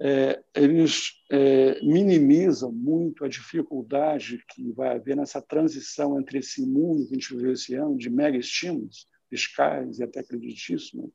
é, 0.00 0.42
eles 0.56 1.12
é, 1.30 1.80
minimizam 1.84 2.72
muito 2.72 3.24
a 3.24 3.28
dificuldade 3.28 4.44
que 4.48 4.72
vai 4.72 4.96
haver 4.96 5.16
nessa 5.16 5.40
transição 5.40 6.18
entre 6.18 6.38
esse 6.38 6.66
mundo 6.66 7.06
que 7.06 7.14
a 7.14 7.18
gente 7.18 7.34
viveu 7.34 7.52
esse 7.52 7.74
ano 7.74 7.96
de 7.96 8.10
mega 8.10 8.36
estímulos 8.36 9.06
fiscais 9.30 9.98
e 9.98 10.02
até 10.02 10.22
creditícios, 10.22 10.92
né, 10.92 11.08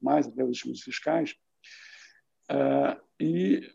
mais 0.00 0.26
até 0.26 0.42
os 0.42 0.56
estímulos 0.56 0.82
fiscais, 0.82 1.34
uh, 2.50 2.98
e 3.20 3.68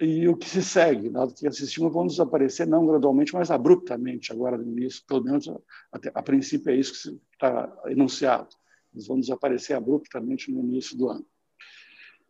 e 0.00 0.26
o 0.26 0.36
que 0.36 0.48
se 0.48 0.62
segue, 0.62 1.08
dado 1.08 1.34
que 1.34 1.46
esses 1.46 1.68
estímulos 1.68 1.94
vão 1.94 2.06
desaparecer 2.06 2.66
não 2.66 2.86
gradualmente, 2.86 3.32
mas 3.32 3.50
abruptamente 3.50 4.32
agora 4.32 4.58
no 4.58 4.64
início, 4.64 5.04
pelo 5.06 5.22
menos 5.22 5.48
a, 5.48 5.58
a 6.14 6.22
princípio 6.22 6.72
é 6.72 6.76
isso 6.76 6.92
que 6.92 7.20
está 7.32 7.72
enunciado. 7.86 8.48
Eles 8.92 9.06
vão 9.06 9.20
desaparecer 9.20 9.76
abruptamente 9.76 10.50
no 10.50 10.60
início 10.60 10.98
do 10.98 11.08
ano. 11.08 11.24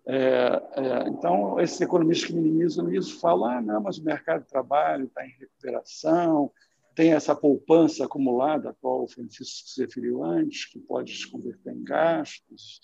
É, 0.07 0.62
é, 0.74 1.09
então, 1.09 1.59
esses 1.61 1.81
economistas 1.81 2.29
que 2.29 2.35
minimizam 2.35 2.92
isso 2.92 3.18
falam: 3.20 3.50
ah, 3.50 3.62
não, 3.62 3.83
mas 3.83 3.98
o 3.98 4.05
mercado 4.05 4.42
de 4.42 4.48
trabalho 4.48 5.07
está 5.07 5.26
em 5.26 5.31
recuperação, 5.38 6.50
tem 6.94 7.12
essa 7.12 7.35
poupança 7.35 8.05
acumulada, 8.05 8.70
a 8.70 8.74
qual 8.74 9.05
o 9.05 9.09
Francisco 9.09 9.68
se 9.68 9.81
referiu 9.83 10.22
antes, 10.22 10.66
que 10.66 10.79
pode 10.79 11.16
se 11.16 11.31
converter 11.31 11.72
em 11.72 11.83
gastos 11.83 12.81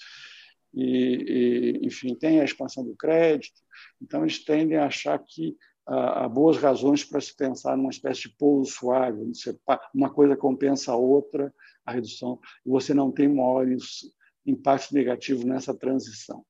e, 0.77 1.81
e, 1.83 1.87
enfim, 1.87 2.15
tem 2.15 2.41
a 2.41 2.45
expansão 2.45 2.85
do 2.85 2.95
crédito. 2.95 3.61
Então, 4.01 4.23
eles 4.23 4.45
tendem 4.45 4.77
a 4.77 4.87
achar 4.87 5.19
que 5.19 5.57
há, 5.87 6.25
há 6.25 6.29
boas 6.29 6.59
razões 6.59 7.03
para 7.03 7.21
se 7.21 7.35
pensar 7.35 7.77
numa 7.77 7.91
espécie 7.91 8.23
de 8.23 8.37
pouso 8.37 8.71
suave, 8.71 9.33
uma 9.95 10.11
coisa 10.11 10.37
compensa 10.37 10.93
a 10.93 10.97
outra, 10.97 11.53
a 11.85 11.93
redução, 11.93 12.39
e 12.65 12.69
você 12.69 12.93
não 12.93 13.11
tem 13.11 13.27
maiores 13.27 14.13
impactos 14.45 14.93
negativos 14.93 15.45
nessa 15.45 15.75
transição. 15.75 16.45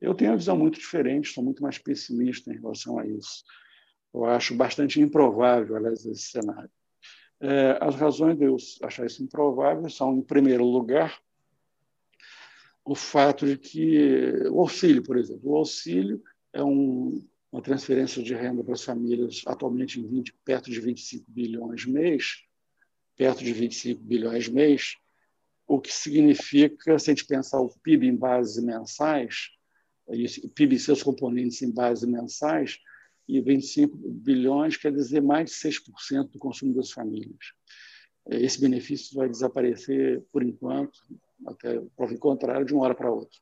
Eu 0.00 0.14
tenho 0.14 0.32
uma 0.32 0.36
visão 0.36 0.56
muito 0.56 0.78
diferente, 0.78 1.28
sou 1.28 1.44
muito 1.44 1.62
mais 1.62 1.78
pessimista 1.78 2.52
em 2.52 2.58
relação 2.58 2.98
a 2.98 3.06
isso. 3.06 3.44
Eu 4.12 4.24
acho 4.24 4.54
bastante 4.56 5.00
improvável, 5.00 5.76
aliás, 5.76 6.04
esse 6.04 6.30
cenário. 6.30 6.70
É, 7.40 7.78
as 7.80 7.94
razões 7.94 8.36
de 8.36 8.44
eu 8.44 8.56
achar 8.82 9.06
isso 9.06 9.22
improvável 9.22 9.88
são, 9.88 10.16
em 10.16 10.22
primeiro 10.22 10.64
lugar, 10.64 11.18
o 12.84 12.94
fato 12.94 13.46
de 13.46 13.56
que 13.56 14.32
o 14.50 14.60
auxílio, 14.60 15.02
por 15.02 15.16
exemplo, 15.16 15.50
o 15.50 15.56
auxílio 15.56 16.22
é 16.52 16.62
um, 16.62 17.24
uma 17.52 17.62
transferência 17.62 18.22
de 18.22 18.34
renda 18.34 18.64
para 18.64 18.74
as 18.74 18.84
famílias 18.84 19.42
atualmente 19.46 20.00
em 20.00 20.06
20, 20.06 20.34
perto 20.44 20.70
de 20.70 20.80
25 20.80 21.24
bilhões 21.28 21.84
mês, 21.84 22.42
perto 23.16 23.44
de 23.44 23.52
25 23.52 24.02
bilhões 24.02 24.48
mês, 24.48 24.96
o 25.66 25.80
que 25.80 25.92
significa, 25.92 26.98
se 26.98 27.10
a 27.10 27.14
gente 27.14 27.26
pensar 27.26 27.60
o 27.60 27.70
PIB 27.82 28.06
em 28.06 28.16
bases 28.16 28.62
mensais, 28.62 29.50
o 30.06 30.48
PIB 30.48 30.74
e 30.74 30.80
seus 30.80 31.02
componentes 31.02 31.62
em 31.62 31.70
bases 31.70 32.08
mensais, 32.08 32.78
e 33.28 33.40
25 33.40 33.96
bilhões 33.96 34.76
quer 34.76 34.92
dizer 34.92 35.22
mais 35.22 35.50
de 35.50 35.56
6% 35.56 36.30
do 36.30 36.38
consumo 36.38 36.74
das 36.74 36.90
famílias. 36.90 37.52
Esse 38.26 38.60
benefício 38.60 39.16
vai 39.16 39.28
desaparecer 39.28 40.24
por 40.32 40.42
enquanto, 40.42 40.98
até 41.46 41.80
prova 41.96 42.16
contrário, 42.18 42.66
de 42.66 42.74
uma 42.74 42.84
hora 42.84 42.94
para 42.94 43.10
outra. 43.10 43.38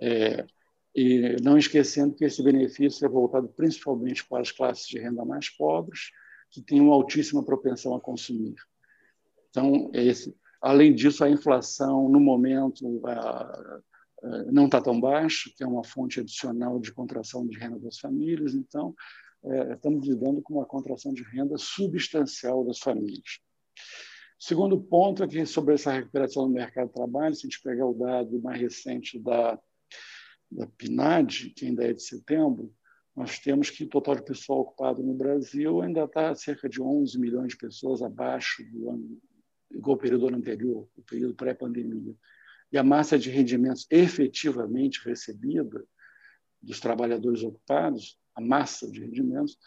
É, 0.00 0.46
e 0.94 1.36
não 1.42 1.56
esquecendo 1.56 2.14
que 2.14 2.24
esse 2.24 2.42
benefício 2.42 3.04
é 3.04 3.08
voltado 3.08 3.48
principalmente 3.48 4.26
para 4.26 4.42
as 4.42 4.50
classes 4.50 4.86
de 4.86 4.98
renda 4.98 5.24
mais 5.24 5.48
pobres, 5.48 6.10
que 6.50 6.60
têm 6.60 6.80
uma 6.80 6.94
altíssima 6.94 7.44
propensão 7.44 7.94
a 7.94 8.00
consumir. 8.00 8.56
Então, 9.50 9.90
esse, 9.94 10.34
além 10.60 10.94
disso, 10.94 11.22
a 11.22 11.30
inflação, 11.30 12.08
no 12.08 12.18
momento, 12.18 13.00
a, 13.06 13.12
a, 13.12 13.80
não 14.52 14.66
está 14.66 14.80
tão 14.80 15.00
baixa, 15.00 15.50
que 15.56 15.62
é 15.62 15.66
uma 15.66 15.84
fonte 15.84 16.20
adicional 16.20 16.80
de 16.80 16.92
contração 16.92 17.46
de 17.46 17.56
renda 17.56 17.78
das 17.78 17.98
famílias. 17.98 18.54
Então, 18.54 18.94
é, 19.44 19.74
estamos 19.74 20.06
lidando 20.06 20.42
com 20.42 20.54
uma 20.54 20.66
contração 20.66 21.12
de 21.12 21.22
renda 21.22 21.56
substancial 21.56 22.64
das 22.64 22.78
famílias. 22.78 23.40
Segundo 24.42 24.80
ponto 24.80 25.22
aqui 25.22 25.44
sobre 25.44 25.74
essa 25.74 25.92
recuperação 25.92 26.48
do 26.48 26.54
mercado 26.54 26.88
de 26.88 26.94
trabalho, 26.94 27.34
se 27.34 27.46
a 27.46 27.50
gente 27.50 27.62
pegar 27.62 27.84
o 27.84 27.92
dado 27.92 28.40
mais 28.40 28.58
recente 28.58 29.18
da, 29.18 29.60
da 30.50 30.66
PNAD, 30.66 31.50
que 31.50 31.66
ainda 31.66 31.84
é 31.84 31.92
de 31.92 32.02
setembro, 32.02 32.74
nós 33.14 33.38
temos 33.38 33.68
que 33.68 33.84
o 33.84 33.88
total 33.88 34.14
de 34.14 34.24
pessoal 34.24 34.60
ocupado 34.60 35.02
no 35.02 35.12
Brasil 35.12 35.82
ainda 35.82 36.04
está 36.04 36.34
cerca 36.34 36.70
de 36.70 36.80
11 36.80 37.20
milhões 37.20 37.48
de 37.48 37.58
pessoas 37.58 38.00
abaixo 38.00 38.64
do 38.72 38.88
ano 38.88 39.20
igual 39.70 39.94
ao 39.94 40.00
período 40.00 40.34
anterior, 40.34 40.88
o 40.96 41.02
período 41.02 41.34
pré-pandemia, 41.34 42.14
e 42.72 42.78
a 42.78 42.82
massa 42.82 43.18
de 43.18 43.28
rendimentos 43.28 43.86
efetivamente 43.90 45.04
recebida 45.04 45.84
dos 46.62 46.80
trabalhadores 46.80 47.42
ocupados, 47.42 48.18
a 48.34 48.40
massa 48.40 48.90
de 48.90 49.00
rendimentos, 49.00 49.58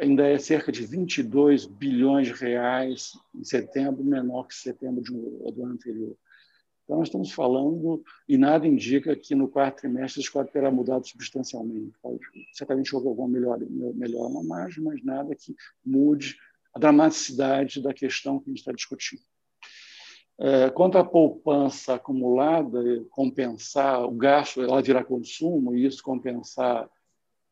ainda 0.00 0.26
é 0.26 0.38
cerca 0.38 0.70
de 0.70 0.84
22 0.84 1.66
bilhões 1.66 2.26
de 2.26 2.32
reais 2.34 3.12
em 3.34 3.44
setembro, 3.44 4.04
menor 4.04 4.46
que 4.46 4.54
setembro 4.54 5.02
do 5.02 5.62
ano 5.62 5.72
anterior. 5.72 6.16
Então, 6.84 6.98
nós 6.98 7.08
estamos 7.08 7.32
falando, 7.32 8.04
e 8.28 8.36
nada 8.36 8.66
indica 8.66 9.16
que 9.16 9.34
no 9.34 9.48
quarto 9.48 9.80
trimestre 9.80 10.20
isso 10.20 10.30
pode 10.30 10.52
terá 10.52 10.70
mudado 10.70 11.08
substancialmente. 11.08 11.94
Certamente 12.52 12.94
houve 12.94 13.08
alguma 13.08 13.28
melhora, 13.28 13.66
melhora 13.94 14.32
na 14.32 14.42
margem, 14.42 14.84
mas 14.84 15.02
nada 15.02 15.34
que 15.34 15.56
mude 15.84 16.36
a 16.74 16.78
dramaticidade 16.78 17.80
da 17.80 17.94
questão 17.94 18.38
que 18.38 18.46
a 18.46 18.50
gente 18.50 18.58
está 18.58 18.72
discutindo. 18.72 19.22
É, 20.38 20.68
quanto 20.70 20.98
à 20.98 21.04
poupança 21.04 21.94
acumulada, 21.94 22.82
compensar 23.08 24.04
o 24.04 24.10
gasto, 24.10 24.60
ela 24.60 24.82
virar 24.82 25.04
consumo, 25.04 25.74
e 25.74 25.86
isso 25.86 26.02
compensar 26.02 26.90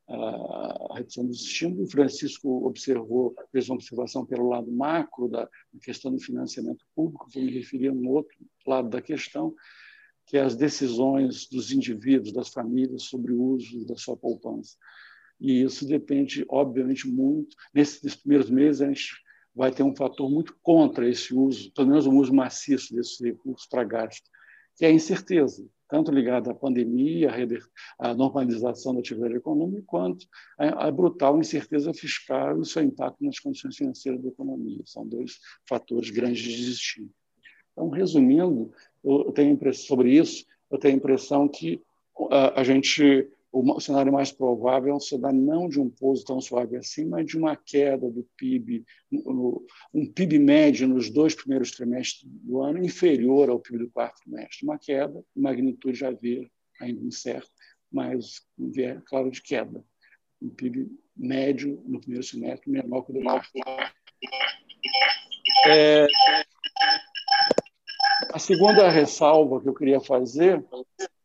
a 0.08 0.94
redução 0.96 1.26
dos 1.26 1.40
estímulos. 1.40 1.88
O 1.88 1.90
Francisco 1.90 2.66
observou, 2.66 3.34
fez 3.50 3.68
uma 3.68 3.76
observação 3.76 4.26
pelo 4.26 4.48
lado 4.48 4.70
macro 4.70 5.28
da 5.28 5.48
questão 5.82 6.12
do 6.12 6.20
financiamento 6.20 6.84
público, 6.94 7.28
que 7.30 7.40
me 7.40 7.50
referia 7.52 7.90
a 7.90 7.94
um 7.94 8.08
outro 8.08 8.36
lado 8.66 8.88
da 8.88 9.00
questão, 9.00 9.54
que 10.26 10.36
é 10.36 10.42
as 10.42 10.56
decisões 10.56 11.48
dos 11.48 11.72
indivíduos, 11.72 12.32
das 12.32 12.48
famílias 12.48 13.04
sobre 13.04 13.32
o 13.32 13.42
uso 13.42 13.84
da 13.86 13.96
sua 13.96 14.16
poupança. 14.16 14.76
E 15.40 15.62
isso 15.62 15.86
depende, 15.86 16.44
obviamente, 16.48 17.08
muito. 17.08 17.56
Nesses 17.74 18.14
primeiros 18.14 18.48
meses, 18.48 18.80
a 18.80 18.86
gente 18.86 19.12
vai 19.54 19.70
ter 19.72 19.82
um 19.82 19.94
fator 19.94 20.30
muito 20.30 20.56
contra 20.62 21.08
esse 21.08 21.34
uso, 21.34 21.72
pelo 21.72 21.88
menos 21.88 22.06
o 22.06 22.12
uso 22.12 22.32
maciço 22.32 22.94
desses 22.94 23.20
recursos 23.20 23.66
para 23.66 23.84
gasto, 23.84 24.30
que 24.76 24.84
é 24.84 24.88
a 24.88 24.92
incerteza, 24.92 25.66
tanto 25.92 26.10
ligada 26.10 26.52
à 26.52 26.54
pandemia, 26.54 27.30
à 27.98 28.14
normalização 28.14 28.94
da 28.94 29.00
atividade 29.00 29.34
econômica, 29.34 29.82
quanto 29.86 30.26
à 30.56 30.90
brutal 30.90 31.38
incerteza 31.38 31.92
fiscal 31.92 32.62
e 32.62 32.64
seu 32.64 32.82
impacto 32.82 33.22
nas 33.22 33.38
condições 33.38 33.76
financeiras 33.76 34.22
da 34.22 34.28
economia. 34.30 34.80
São 34.86 35.06
dois 35.06 35.38
fatores 35.68 36.08
grandes 36.08 36.40
de 36.40 36.50
existir. 36.50 37.10
Então, 37.72 37.90
resumindo, 37.90 38.72
eu 39.04 39.30
tenho 39.32 39.74
sobre 39.74 40.16
isso, 40.16 40.46
eu 40.70 40.78
tenho 40.78 40.94
a 40.94 40.96
impressão 40.96 41.46
que 41.46 41.82
a 42.56 42.64
gente 42.64 43.28
o 43.52 43.80
cenário 43.80 44.10
mais 44.10 44.32
provável 44.32 44.92
é 44.92 44.96
um 44.96 45.00
cenário 45.00 45.38
não 45.38 45.68
de 45.68 45.78
um 45.78 45.90
pouso 45.90 46.24
tão 46.24 46.40
suave 46.40 46.74
assim, 46.76 47.04
mas 47.04 47.26
de 47.26 47.36
uma 47.36 47.54
queda 47.54 48.10
do 48.10 48.26
PIB, 48.34 48.82
um 49.92 50.06
PIB 50.10 50.38
médio 50.38 50.88
nos 50.88 51.10
dois 51.10 51.34
primeiros 51.34 51.70
trimestres 51.70 52.24
do 52.24 52.62
ano 52.62 52.82
inferior 52.82 53.50
ao 53.50 53.60
PIB 53.60 53.78
do 53.78 53.90
quarto 53.90 54.22
trimestre. 54.22 54.64
Uma 54.64 54.78
queda, 54.78 55.22
magnitude 55.36 55.98
já 55.98 56.10
ver, 56.10 56.50
ainda 56.80 57.02
incerto, 57.02 57.50
mas 57.92 58.40
vier, 58.56 59.02
claro, 59.04 59.30
de 59.30 59.42
queda. 59.42 59.84
Um 60.40 60.48
PIB 60.48 60.90
médio 61.14 61.82
no 61.86 62.00
primeiro 62.00 62.24
semestre 62.24 62.70
menor 62.70 63.02
que 63.02 63.12
o 63.12 63.14
do 63.14 63.22
quarto. 63.22 63.50
É, 65.68 66.06
a 68.32 68.38
segunda 68.38 68.88
ressalva 68.88 69.60
que 69.60 69.68
eu 69.68 69.74
queria 69.74 70.00
fazer, 70.00 70.64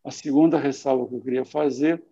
a 0.04 0.12
segunda 0.12 0.60
ressalva 0.60 1.08
que 1.08 1.16
eu 1.16 1.22
queria 1.22 1.46
fazer 1.46 2.04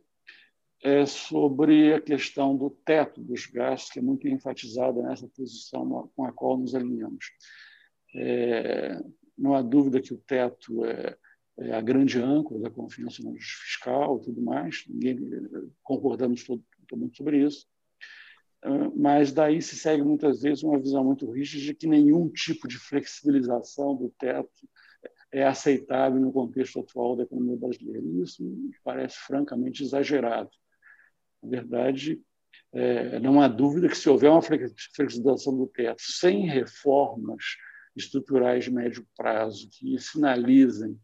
é 0.85 1.03
sobre 1.07 1.95
a 1.95 1.99
questão 1.99 2.55
do 2.55 2.69
teto 2.69 3.19
dos 3.19 3.47
gastos, 3.47 3.91
que 3.91 3.97
é 3.97 4.01
muito 4.03 4.27
enfatizada 4.27 5.01
nessa 5.01 5.27
posição 5.29 6.11
com 6.15 6.25
a 6.25 6.31
qual 6.31 6.59
nos 6.59 6.75
alinhamos. 6.75 7.25
É, 8.13 9.01
não 9.35 9.55
há 9.55 9.63
dúvida 9.63 9.99
que 9.99 10.13
o 10.13 10.17
teto 10.19 10.85
é, 10.85 11.17
é, 11.57 11.73
a 11.73 11.81
grande 11.81 12.19
âncora 12.21 12.59
da 12.59 12.69
confiança 12.69 13.23
no 13.23 13.33
fiscal 13.33 14.19
e 14.21 14.25
tudo 14.25 14.41
mais, 14.43 14.83
ninguém 14.87 15.17
concordamos 15.81 16.43
todo 16.43 16.63
sobre 17.13 17.43
isso, 17.43 17.65
é, 18.63 18.69
mas 18.95 19.33
daí 19.33 19.63
se 19.63 19.75
segue 19.75 20.03
muitas 20.03 20.43
vezes 20.43 20.61
uma 20.61 20.79
visão 20.79 21.03
muito 21.03 21.31
rígida 21.31 21.63
de 21.65 21.73
que 21.73 21.87
nenhum 21.87 22.29
tipo 22.29 22.67
de 22.67 22.77
flexibilização 22.77 23.95
do 23.95 24.13
teto 24.19 24.69
é 25.31 25.43
aceitável 25.43 26.21
no 26.21 26.31
contexto 26.31 26.79
atual 26.79 27.15
da 27.15 27.23
economia 27.23 27.57
brasileira. 27.57 28.05
E 28.05 28.21
isso 28.21 28.43
me 28.43 28.71
parece 28.83 29.17
francamente 29.17 29.83
exagerado. 29.83 30.51
Na 31.41 31.49
verdade, 31.49 32.21
é, 32.73 33.19
não 33.19 33.41
há 33.41 33.47
dúvida 33.47 33.87
que 33.87 33.97
se 33.97 34.09
houver 34.09 34.29
uma 34.29 34.41
flexibilização 34.41 35.57
do 35.57 35.67
teto 35.67 36.01
sem 36.01 36.45
reformas 36.45 37.43
estruturais 37.95 38.65
de 38.65 38.71
médio 38.71 39.07
prazo 39.15 39.69
que 39.71 39.97
sinalizem 39.97 40.99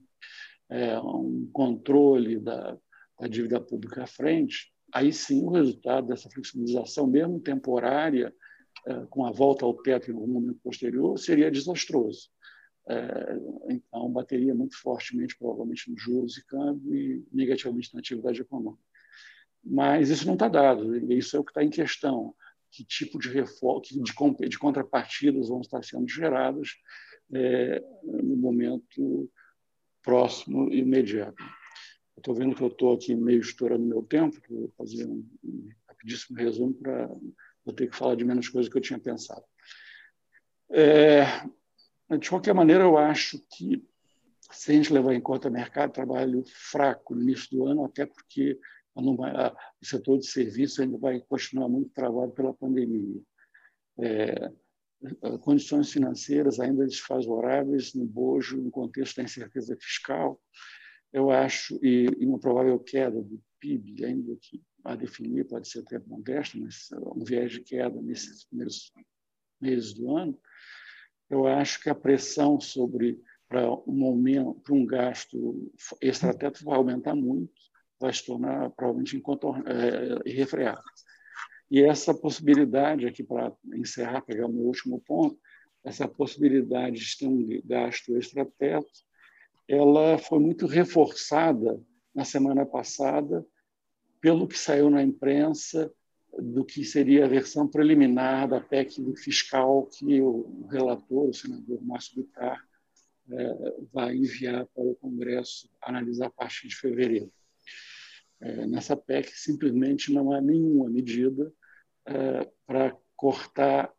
é, 0.70 1.00
um 1.00 1.50
controle 1.54 2.40
da, 2.40 2.78
da 3.20 3.28
dívida 3.28 3.60
pública 3.60 4.04
à 4.04 4.08
frente, 4.08 4.74
aí 4.94 5.14
sim 5.14 5.44
o 5.44 5.50
resultado 5.50 6.08
dessa 6.08 6.30
flexibilização, 6.30 7.08
mesmo 7.08 7.40
temporária, 7.40 8.34
é, 8.86 9.06
com 9.10 9.26
a 9.26 9.32
volta 9.32 9.66
ao 9.66 9.74
teto 9.74 10.10
em 10.10 10.14
algum 10.14 10.28
momento 10.28 10.60
posterior, 10.64 11.18
seria 11.18 11.52
desastroso. 11.52 12.30
É, 12.90 13.40
então, 13.70 14.10
bateria 14.12 14.56
muito 14.56 14.76
fortemente, 14.82 15.38
provavelmente, 15.38 15.90
nos 15.90 16.02
juros 16.02 16.38
e 16.38 16.46
câmbio 16.46 16.96
e 16.96 17.24
negativamente 17.32 17.94
na 17.94 18.00
atividade 18.00 18.42
econômica. 18.42 18.91
Mas 19.64 20.10
isso 20.10 20.26
não 20.26 20.34
está 20.34 20.48
dado, 20.48 20.96
isso 21.14 21.38
é 21.38 21.40
o 21.40 21.44
que 21.44 21.52
está 21.52 21.64
em 21.64 21.70
questão. 21.70 22.34
Que 22.72 22.84
tipo 22.84 23.20
de 23.20 23.30
reforma, 23.30 23.82
de, 23.82 24.50
de 24.50 24.58
contrapartidas 24.58 25.50
vão 25.50 25.62
estar 25.62 25.84
sendo 25.84 26.08
geradas 26.08 26.70
é, 27.34 27.84
no 28.04 28.36
momento 28.36 29.30
próximo 30.02 30.72
e 30.72 30.80
imediato. 30.80 31.44
Estou 32.18 32.36
vendo 32.36 32.56
que 32.56 32.62
eu 32.62 32.68
estou 32.68 32.94
aqui 32.94 33.16
meio 33.16 33.40
estourando 33.40 33.86
meu 33.86 34.04
tempo, 34.04 34.40
vou 34.50 34.72
fazer 34.78 35.06
um, 35.06 35.26
rapidíssimo 35.88 36.38
resumo 36.38 36.74
para 36.74 37.10
eu 37.66 37.74
ter 37.74 37.90
que 37.90 37.96
falar 37.96 38.16
de 38.16 38.26
menos 38.26 38.50
coisas 38.50 38.72
que 38.72 38.78
eu 38.78 38.82
tinha 38.82 39.00
pensado. 39.00 39.44
É, 40.70 41.26
de 42.20 42.30
qualquer 42.30 42.54
maneira, 42.54 42.84
eu 42.84 42.98
acho 42.98 43.40
que, 43.52 43.84
se 44.52 44.72
a 44.72 44.76
gente 44.76 44.94
levar 44.94 45.14
em 45.14 45.22
conta 45.22 45.50
mercado 45.50 45.94
trabalho 45.94 46.44
fraco 46.46 47.16
no 47.16 47.22
início 47.22 47.50
do 47.52 47.66
ano, 47.66 47.86
até 47.86 48.06
porque 48.06 48.60
vai, 48.96 49.34
o 49.82 49.86
setor 49.86 50.20
de 50.20 50.28
serviço 50.28 50.82
ainda 50.82 50.98
vai 50.98 51.20
continuar 51.22 51.70
muito 51.70 51.92
travado 51.94 52.32
pela 52.34 52.54
pandemia. 52.54 53.22
É, 54.00 54.52
condições 55.40 55.92
financeiras 55.92 56.60
ainda 56.60 56.86
desfavoráveis 56.86 57.94
no 57.94 58.06
bojo, 58.06 58.62
no 58.62 58.72
contexto 58.72 59.18
da 59.18 59.24
incerteza 59.24 59.76
fiscal, 59.80 60.42
eu 61.12 61.30
acho, 61.30 61.80
e, 61.84 62.08
e 62.20 62.26
uma 62.26 62.40
provável 62.40 62.80
queda 62.80 63.22
do 63.22 63.42
PIB, 63.60 64.06
ainda 64.06 64.36
que 64.40 64.62
a 64.84 64.96
definir 64.96 65.48
pode 65.48 65.68
ser 65.68 65.80
até 65.80 66.00
modesta, 66.00 66.58
mas 66.58 66.90
um 67.16 67.24
viés 67.24 67.52
de 67.52 67.62
queda 67.62 68.02
nesses 68.02 68.46
primeiros 68.46 68.92
meses 69.60 69.94
do 69.94 70.16
ano, 70.16 70.40
eu 71.30 71.48
acho 71.48 71.82
que 71.82 71.90
a 71.90 71.96
pressão 71.96 72.60
sobre 72.60 73.22
para 73.48 73.70
um 73.86 74.06
aumento, 74.06 74.62
para 74.62 74.74
um 74.74 74.86
gasto 74.86 75.72
extrateto 76.02 76.64
vai 76.64 76.78
aumentar 76.78 77.16
muito, 77.16 77.52
vai 78.02 78.14
se 78.14 78.26
tornar 78.26 78.70
provavelmente 78.72 79.16
é, 79.16 80.30
irrefreável. 80.30 80.84
E 81.70 81.82
essa 81.82 82.14
possibilidade, 82.14 83.08
aqui 83.08 83.24
para 83.24 83.54
encerrar, 83.76 84.22
pegar 84.22 84.48
o 84.48 84.52
meu 84.52 84.66
último 84.66 85.00
ponto, 85.00 85.40
essa 85.84 86.08
possibilidade 86.08 87.00
de 87.00 87.18
ter 87.18 87.28
um 87.28 87.62
gasto 87.64 88.18
extrateto, 88.18 88.92
ela 89.68 90.18
foi 90.18 90.40
muito 90.40 90.66
reforçada 90.68 91.82
na 92.14 92.26
semana 92.26 92.66
passada 92.66 93.46
pelo 94.20 94.48
que 94.48 94.58
saiu 94.58 94.90
na 94.90 95.02
imprensa 95.02 95.92
do 96.38 96.64
que 96.64 96.84
seria 96.84 97.26
a 97.26 97.30
versão 97.30 97.68
preliminar 97.68 98.48
da 98.48 98.60
PEC 98.62 99.02
fiscal 99.18 99.88
que 99.88 100.22
o 100.22 100.68
relator, 100.70 101.30
o 101.30 101.34
senador 101.34 101.82
Márcio 101.82 102.22
Bittar, 102.22 102.62
é, 103.30 103.76
vai 103.94 104.16
enviar 104.16 104.66
para 104.68 104.84
o 104.84 104.96
Congresso 104.96 105.70
analisar 105.82 106.28
a 106.28 106.32
partir 106.32 106.68
de 106.68 106.76
fevereiro. 106.76 107.32
É, 108.42 108.66
nessa 108.66 108.98
PEC, 108.98 109.32
simplesmente 109.36 110.12
não 110.12 110.34
há 110.34 110.42
nenhuma 110.42 110.90
medida 110.90 111.54
é, 112.08 112.50
para 112.66 112.98
cortar 113.16 113.94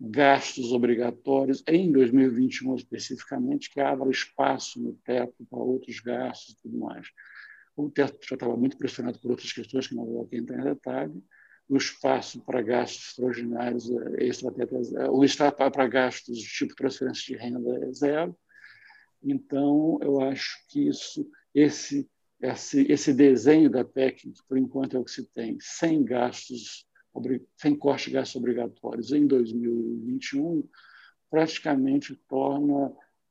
gastos 0.00 0.72
obrigatórios 0.72 1.62
em 1.68 1.92
2021 1.92 2.74
especificamente 2.74 3.70
que 3.70 3.80
abra 3.80 4.10
espaço 4.10 4.82
no 4.82 4.94
teto 5.04 5.46
para 5.48 5.58
outros 5.60 6.00
gastos 6.00 6.54
e 6.54 6.62
tudo 6.62 6.78
mais. 6.78 7.06
O 7.76 7.88
teto 7.90 8.18
já 8.26 8.34
estava 8.34 8.56
muito 8.56 8.76
pressionado 8.76 9.18
por 9.20 9.30
outras 9.30 9.52
questões 9.52 9.86
que 9.86 9.94
não 9.94 10.04
vou 10.04 10.24
aqui 10.24 10.36
entrar 10.36 10.58
em 10.58 10.64
detalhe. 10.64 11.22
O 11.68 11.76
espaço 11.76 12.40
para 12.44 12.60
gastos 12.60 13.10
extraordinários, 13.10 13.88
é, 13.90 14.24
extrateto, 14.24 14.74
o 15.10 15.24
espaço 15.24 15.56
para 15.56 15.86
gastos 15.86 16.38
tipo 16.38 16.74
transferência 16.74 17.24
de 17.24 17.40
renda 17.40 17.86
é 17.86 17.92
zero. 17.92 18.36
Então, 19.22 19.98
eu 20.02 20.20
acho 20.20 20.66
que 20.68 20.88
isso, 20.88 21.30
esse 21.54 22.10
esse, 22.42 22.82
esse 22.90 23.14
desenho 23.14 23.70
da 23.70 23.84
que 23.84 24.32
por 24.48 24.58
enquanto 24.58 24.96
é 24.96 25.00
o 25.00 25.04
que 25.04 25.12
se 25.12 25.24
tem, 25.24 25.56
sem 25.60 26.04
gastos, 26.04 26.84
sem 27.56 27.76
corte 27.76 28.06
de 28.06 28.14
gastos 28.14 28.36
obrigatórios 28.36 29.12
em 29.12 29.26
2021, 29.26 30.68
praticamente 31.30 32.16
torna 32.28 32.88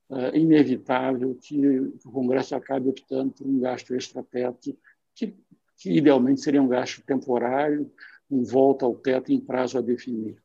uh, 0.09 0.35
inevitável 0.35 1.35
que 1.35 1.79
o 2.05 2.11
Congresso 2.11 2.55
acabe 2.55 2.87
optando 2.87 3.33
por 3.33 3.45
um 3.45 3.59
gasto 3.59 3.93
extra-teto, 3.93 4.77
que, 5.13 5.35
que 5.77 5.91
idealmente 5.91 6.41
seria 6.41 6.61
um 6.61 6.67
gasto 6.67 7.03
temporário, 7.03 7.91
um 8.29 8.43
volta 8.43 8.85
ao 8.85 8.95
teto 8.95 9.33
em 9.33 9.41
prazo 9.41 9.77
a 9.77 9.81
definir. 9.81 10.41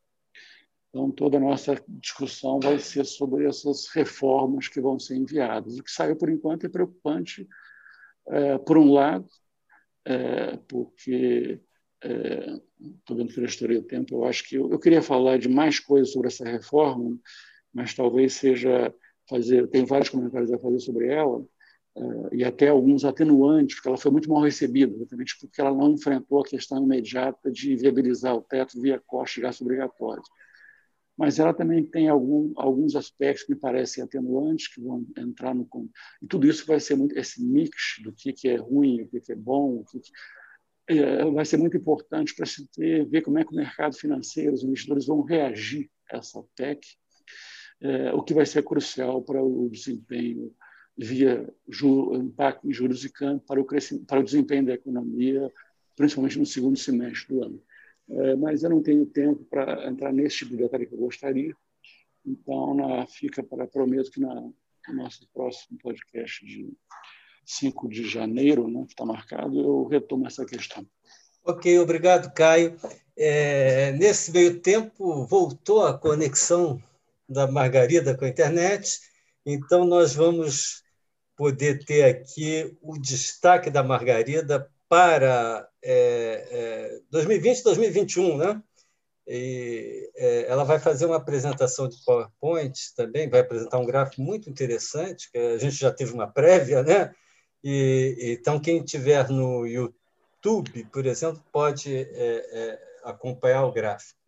Então, 0.89 1.11
toda 1.11 1.37
a 1.37 1.41
nossa 1.41 1.81
discussão 1.89 2.59
vai 2.59 2.79
ser 2.79 3.05
sobre 3.05 3.47
essas 3.47 3.87
reformas 3.89 4.67
que 4.67 4.81
vão 4.81 4.99
ser 4.99 5.15
enviadas. 5.15 5.79
O 5.79 5.83
que 5.85 5.91
saiu, 5.91 6.17
por 6.17 6.29
enquanto, 6.29 6.65
é 6.65 6.69
preocupante, 6.69 7.47
por 8.65 8.77
um 8.79 8.93
lado, 8.93 9.29
é, 10.05 10.57
porque 10.69 11.61
estou 12.03 13.15
é, 13.15 13.19
vendo 13.19 13.33
que 13.33 13.41
eu 13.41 13.45
estourei 13.45 13.79
o 13.79 13.83
tempo. 13.83 14.15
Eu 14.15 14.25
acho 14.25 14.49
que 14.49 14.57
eu, 14.57 14.71
eu, 14.71 14.79
queria 14.79 15.03
falar 15.03 15.39
de 15.39 15.49
mais 15.49 15.81
coisas 15.81 16.13
sobre 16.13 16.29
essa 16.29 16.45
reforma, 16.45 17.19
mas 17.73 17.95
talvez 17.95 18.35
seja 18.35 18.95
fazer. 19.29 19.69
Tem 19.69 19.85
vários 19.85 20.09
comentários 20.09 20.53
a 20.53 20.59
fazer 20.59 20.81
sobre 20.81 21.09
ela 21.09 21.45
e 22.31 22.45
até 22.45 22.69
alguns 22.69 23.05
atenuantes, 23.05 23.77
porque 23.77 23.89
ela 23.89 23.97
foi 23.97 24.11
muito 24.11 24.29
mal 24.29 24.43
recebida, 24.43 24.95
exatamente 24.95 25.39
porque 25.41 25.61
ela 25.61 25.73
não 25.73 25.93
enfrentou 25.93 26.41
a 26.41 26.45
questão 26.45 26.83
imediata 26.83 27.51
de 27.51 27.75
viabilizar 27.75 28.35
o 28.37 28.43
teto 28.43 28.81
via 28.81 29.01
corte 29.07 29.37
de 29.37 29.41
gastos 29.43 29.63
obrigatórios. 29.65 30.29
Mas 31.17 31.39
ela 31.39 31.55
também 31.55 31.83
tem 31.83 32.09
algum, 32.09 32.53
alguns 32.57 32.95
aspectos 32.95 33.45
que 33.45 33.55
me 33.55 33.59
parecem 33.59 34.05
atenuantes, 34.05 34.69
que 34.69 34.81
vão 34.81 35.07
entrar 35.17 35.55
no. 35.55 35.67
E 36.21 36.27
tudo 36.27 36.47
isso 36.47 36.67
vai 36.67 36.79
ser 36.79 36.97
muito. 36.97 37.19
Esse 37.19 37.43
mix 37.43 38.01
do 38.03 38.13
que, 38.13 38.33
que 38.33 38.49
é 38.49 38.57
ruim, 38.57 39.03
o 39.03 39.09
que, 39.09 39.21
que 39.21 39.33
é 39.33 39.37
bom, 39.37 39.77
o 39.77 39.85
que, 39.85 40.01
que 40.01 40.11
é, 40.89 41.25
vai 41.25 41.45
ser 41.45 41.57
muito 41.57 41.77
importante 41.77 42.35
para 42.35 42.47
se 42.47 42.69
ter, 42.69 43.07
ver 43.07 43.23
como 43.23 43.39
é 43.39 43.45
que 43.45 43.53
o 43.53 43.57
mercado 43.57 43.97
financeiro, 43.97 44.53
os 44.53 44.63
investidores 44.63 45.07
vão 45.07 45.23
reagir 45.23 45.91
a 46.13 46.19
essa 46.19 46.43
PEC, 46.55 46.87
é, 47.81 48.13
o 48.13 48.23
que 48.23 48.35
vai 48.35 48.47
ser 48.47 48.63
crucial 48.63 49.23
para 49.23 49.43
o 49.43 49.69
desempenho 49.69 50.55
via 50.97 51.47
impacto 52.15 52.67
em 52.67 52.73
juros 52.73 53.05
e 53.05 53.13
câmbio 53.13 53.45
para 53.47 53.61
o, 53.61 53.67
para 54.07 54.21
o 54.21 54.25
desempenho 54.25 54.65
da 54.65 54.75
economia, 54.75 55.53
principalmente 55.95 56.39
no 56.39 56.47
segundo 56.47 56.79
semestre 56.79 57.35
do 57.35 57.45
ano. 57.45 57.63
É, 58.09 58.37
mas 58.37 58.63
eu 58.63 58.71
não 58.71 58.83
tenho 58.83 59.05
tempo 59.07 59.45
para 59.45 59.89
entrar 59.89 60.13
nesse 60.13 60.39
tipo 60.39 60.53
de 60.53 60.59
detalhe 60.59 60.87
que 60.87 60.95
eu 60.95 60.99
gostaria, 60.99 61.55
então 62.25 62.75
na, 62.75 63.07
fica 63.07 63.43
para 63.43 63.67
prometo 63.67 64.11
que 64.11 64.21
na, 64.21 64.35
no 64.35 64.95
nosso 64.95 65.29
próximo 65.33 65.79
podcast 65.79 66.45
de 66.45 66.73
5 67.45 67.89
de 67.89 68.09
janeiro, 68.09 68.69
né, 68.69 68.85
que 68.87 68.93
está 68.93 69.05
marcado, 69.05 69.59
eu 69.59 69.85
retomo 69.85 70.27
essa 70.27 70.45
questão. 70.45 70.87
Ok, 71.45 71.79
obrigado, 71.79 72.33
Caio. 72.33 72.77
É, 73.17 73.93
nesse 73.93 74.33
meio 74.33 74.61
tempo, 74.61 75.25
voltou 75.27 75.85
a 75.85 75.97
conexão 75.97 76.83
da 77.29 77.51
Margarida 77.51 78.17
com 78.17 78.25
a 78.25 78.29
internet, 78.29 79.01
então 79.45 79.85
nós 79.85 80.15
vamos 80.15 80.83
poder 81.37 81.85
ter 81.85 82.05
aqui 82.05 82.77
o 82.81 82.99
destaque 82.99 83.71
da 83.71 83.83
Margarida 83.83 84.71
para 84.97 85.69
é, 85.85 86.49
é, 86.51 87.01
2020 87.11 87.59
e 87.59 87.65
2021, 87.65 88.39
né? 88.39 88.63
E, 89.29 90.11
é, 90.17 90.47
ela 90.49 90.65
vai 90.65 90.79
fazer 90.79 91.05
uma 91.05 91.17
apresentação 91.17 91.87
de 91.87 92.03
PowerPoint 92.03 92.73
também, 92.97 93.29
vai 93.29 93.41
apresentar 93.41 93.79
um 93.79 93.85
gráfico 93.85 94.23
muito 94.23 94.49
interessante, 94.49 95.31
que 95.31 95.37
a 95.37 95.59
gente 95.59 95.77
já 95.77 95.93
teve 95.93 96.15
uma 96.15 96.27
prévia, 96.27 96.83
né? 96.83 97.15
E, 97.63 98.39
então, 98.41 98.59
quem 98.59 98.83
tiver 98.83 99.29
no 99.29 99.67
YouTube, 99.67 100.85
por 100.91 101.05
exemplo, 101.05 101.45
pode 101.53 101.95
é, 101.95 102.07
é, 102.15 102.79
acompanhar 103.05 103.67
o 103.67 103.73
gráfico. 103.73 104.19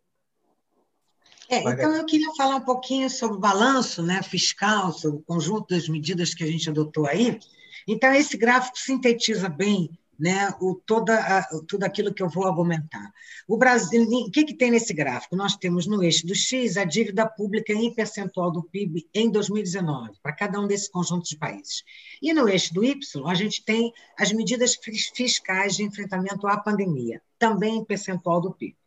É, 1.49 1.63
então, 1.63 1.95
eu 1.95 2.05
queria 2.05 2.31
falar 2.37 2.57
um 2.57 2.65
pouquinho 2.65 3.09
sobre 3.09 3.37
o 3.37 3.41
balanço 3.41 4.03
né, 4.03 4.21
fiscal, 4.21 4.93
sobre 4.93 5.19
o 5.19 5.23
conjunto 5.23 5.73
das 5.73 5.89
medidas 5.89 6.35
que 6.35 6.43
a 6.43 6.47
gente 6.47 6.69
adotou 6.69 7.07
aí. 7.07 7.39
Então, 7.87 8.13
esse 8.13 8.37
gráfico 8.37 8.77
sintetiza 8.77 9.49
bem 9.49 9.97
né, 10.19 10.53
o, 10.59 10.75
toda 10.75 11.15
a, 11.15 11.43
tudo 11.67 11.83
aquilo 11.83 12.13
que 12.13 12.21
eu 12.21 12.29
vou 12.29 12.45
argumentar. 12.45 13.11
O 13.47 13.57
Brasil, 13.57 14.03
o 14.03 14.31
que, 14.31 14.43
que 14.43 14.53
tem 14.53 14.69
nesse 14.71 14.93
gráfico? 14.93 15.35
Nós 15.35 15.55
temos 15.55 15.87
no 15.87 16.03
eixo 16.03 16.27
do 16.27 16.35
X 16.35 16.75
a 16.75 16.83
dívida 16.83 17.25
pública 17.25 17.71
em 17.71 17.93
percentual 17.93 18.51
do 18.51 18.63
PIB 18.63 19.07
em 19.13 19.31
2019, 19.31 20.17
para 20.21 20.33
cada 20.33 20.59
um 20.59 20.67
desses 20.67 20.89
conjuntos 20.89 21.29
de 21.29 21.37
países. 21.37 21.83
E 22.21 22.33
no 22.33 22.49
eixo 22.49 22.73
do 22.73 22.83
Y, 22.83 22.99
a 23.25 23.33
gente 23.33 23.63
tem 23.63 23.93
as 24.17 24.33
medidas 24.33 24.75
fiscais 25.15 25.75
de 25.75 25.83
enfrentamento 25.83 26.47
à 26.47 26.57
pandemia, 26.57 27.21
também 27.37 27.77
em 27.77 27.85
percentual 27.85 28.41
do 28.41 28.53
PIB. 28.53 28.78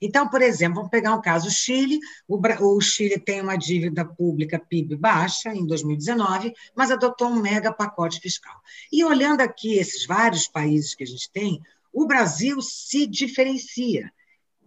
Então, 0.00 0.28
por 0.28 0.40
exemplo, 0.40 0.76
vamos 0.76 0.90
pegar 0.90 1.14
um 1.14 1.20
caso 1.20 1.50
Chile. 1.50 1.98
O, 2.26 2.38
o 2.38 2.80
Chile 2.80 3.18
tem 3.18 3.40
uma 3.42 3.56
dívida 3.56 4.04
pública 4.04 4.58
PIB 4.58 4.96
baixa 4.96 5.54
em 5.54 5.66
2019, 5.66 6.52
mas 6.74 6.90
adotou 6.90 7.28
um 7.28 7.40
mega 7.40 7.72
pacote 7.72 8.18
fiscal. 8.20 8.58
E 8.90 9.04
olhando 9.04 9.42
aqui 9.42 9.78
esses 9.78 10.06
vários 10.06 10.46
países 10.46 10.94
que 10.94 11.04
a 11.04 11.06
gente 11.06 11.30
tem, 11.30 11.60
o 11.92 12.06
Brasil 12.06 12.60
se 12.62 13.06
diferencia. 13.06 14.10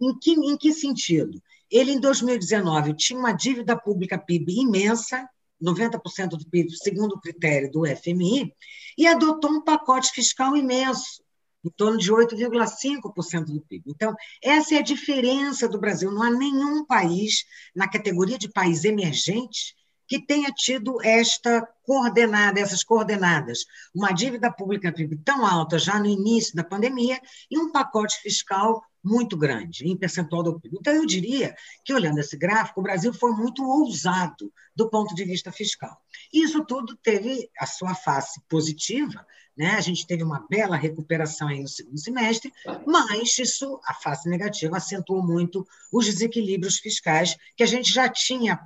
Em 0.00 0.16
que, 0.18 0.32
em 0.32 0.56
que 0.56 0.72
sentido? 0.72 1.42
Ele, 1.70 1.92
em 1.92 2.00
2019, 2.00 2.94
tinha 2.94 3.18
uma 3.18 3.32
dívida 3.32 3.76
pública 3.76 4.18
PIB 4.18 4.60
imensa, 4.60 5.28
90% 5.62 6.28
do 6.30 6.46
PIB, 6.48 6.76
segundo 6.76 7.14
o 7.14 7.20
critério 7.20 7.70
do 7.70 7.84
FMI, 7.86 8.54
e 8.96 9.06
adotou 9.06 9.50
um 9.50 9.64
pacote 9.64 10.10
fiscal 10.10 10.56
imenso 10.56 11.23
em 11.64 11.70
torno 11.70 11.98
de 11.98 12.12
8,5% 12.12 13.46
do 13.46 13.60
PIB. 13.62 13.84
Então, 13.86 14.14
essa 14.42 14.74
é 14.74 14.78
a 14.78 14.82
diferença 14.82 15.68
do 15.68 15.80
Brasil. 15.80 16.10
Não 16.10 16.22
há 16.22 16.30
nenhum 16.30 16.84
país 16.84 17.44
na 17.74 17.88
categoria 17.88 18.38
de 18.38 18.50
país 18.50 18.84
emergente 18.84 19.74
que 20.06 20.24
tenha 20.24 20.50
tido 20.50 21.02
esta 21.02 21.66
coordenada, 21.82 22.60
essas 22.60 22.82
coordenadas, 22.82 23.64
uma 23.94 24.12
dívida 24.12 24.50
pública 24.50 24.92
tão 25.24 25.46
alta 25.46 25.78
já 25.78 25.98
no 25.98 26.06
início 26.06 26.54
da 26.54 26.64
pandemia 26.64 27.20
e 27.50 27.58
um 27.58 27.70
pacote 27.70 28.20
fiscal 28.20 28.82
muito 29.04 29.36
grande 29.36 29.86
em 29.86 29.96
percentual 29.96 30.42
do 30.42 30.58
PIB. 30.58 30.78
Então, 30.80 30.94
eu 30.94 31.04
diria 31.04 31.54
que, 31.84 31.92
olhando 31.92 32.18
esse 32.18 32.36
gráfico, 32.36 32.80
o 32.80 32.82
Brasil 32.82 33.12
foi 33.12 33.32
muito 33.32 33.62
ousado 33.62 34.50
do 34.74 34.88
ponto 34.88 35.14
de 35.14 35.24
vista 35.24 35.52
fiscal. 35.52 36.00
Isso 36.32 36.64
tudo 36.64 36.96
teve 36.96 37.50
a 37.58 37.66
sua 37.66 37.94
face 37.94 38.40
positiva, 38.48 39.24
né? 39.56 39.72
A 39.72 39.80
gente 39.80 40.06
teve 40.06 40.22
uma 40.24 40.46
bela 40.48 40.76
recuperação 40.76 41.48
aí 41.48 41.60
no 41.60 41.68
segundo 41.68 41.98
semestre, 41.98 42.52
mas 42.86 43.38
isso, 43.38 43.78
a 43.84 43.94
face 43.94 44.28
negativa, 44.28 44.78
acentuou 44.78 45.22
muito 45.22 45.66
os 45.92 46.06
desequilíbrios 46.06 46.78
fiscais 46.78 47.36
que 47.56 47.62
a 47.62 47.66
gente 47.66 47.92
já 47.92 48.08
tinha 48.08 48.56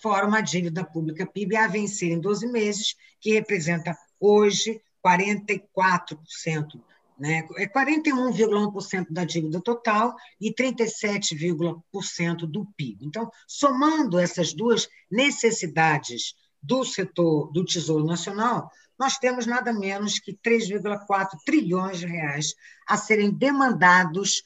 fora 0.00 0.26
uma 0.26 0.40
dívida 0.40 0.84
pública 0.84 1.26
PIB 1.26 1.56
a 1.56 1.66
vencer 1.66 2.10
em 2.10 2.20
12 2.20 2.46
meses, 2.46 2.94
que 3.20 3.32
representa 3.32 3.96
hoje 4.20 4.80
44%, 5.04 5.68
né? 7.18 7.46
é 7.56 7.66
41,1% 7.66 9.06
da 9.10 9.24
dívida 9.24 9.60
total 9.60 10.14
e 10.40 10.52
37,% 10.52 12.46
do 12.46 12.66
PIB. 12.76 13.06
Então, 13.06 13.30
somando 13.46 14.18
essas 14.18 14.52
duas 14.52 14.88
necessidades 15.10 16.34
do 16.62 16.84
setor 16.84 17.50
do 17.52 17.64
Tesouro 17.64 18.04
Nacional, 18.04 18.70
nós 18.98 19.18
temos 19.18 19.46
nada 19.46 19.72
menos 19.72 20.18
que 20.18 20.32
3,4 20.32 21.38
trilhões 21.44 21.98
de 21.98 22.06
reais 22.06 22.54
a 22.88 22.96
serem 22.96 23.30
demandados 23.30 24.42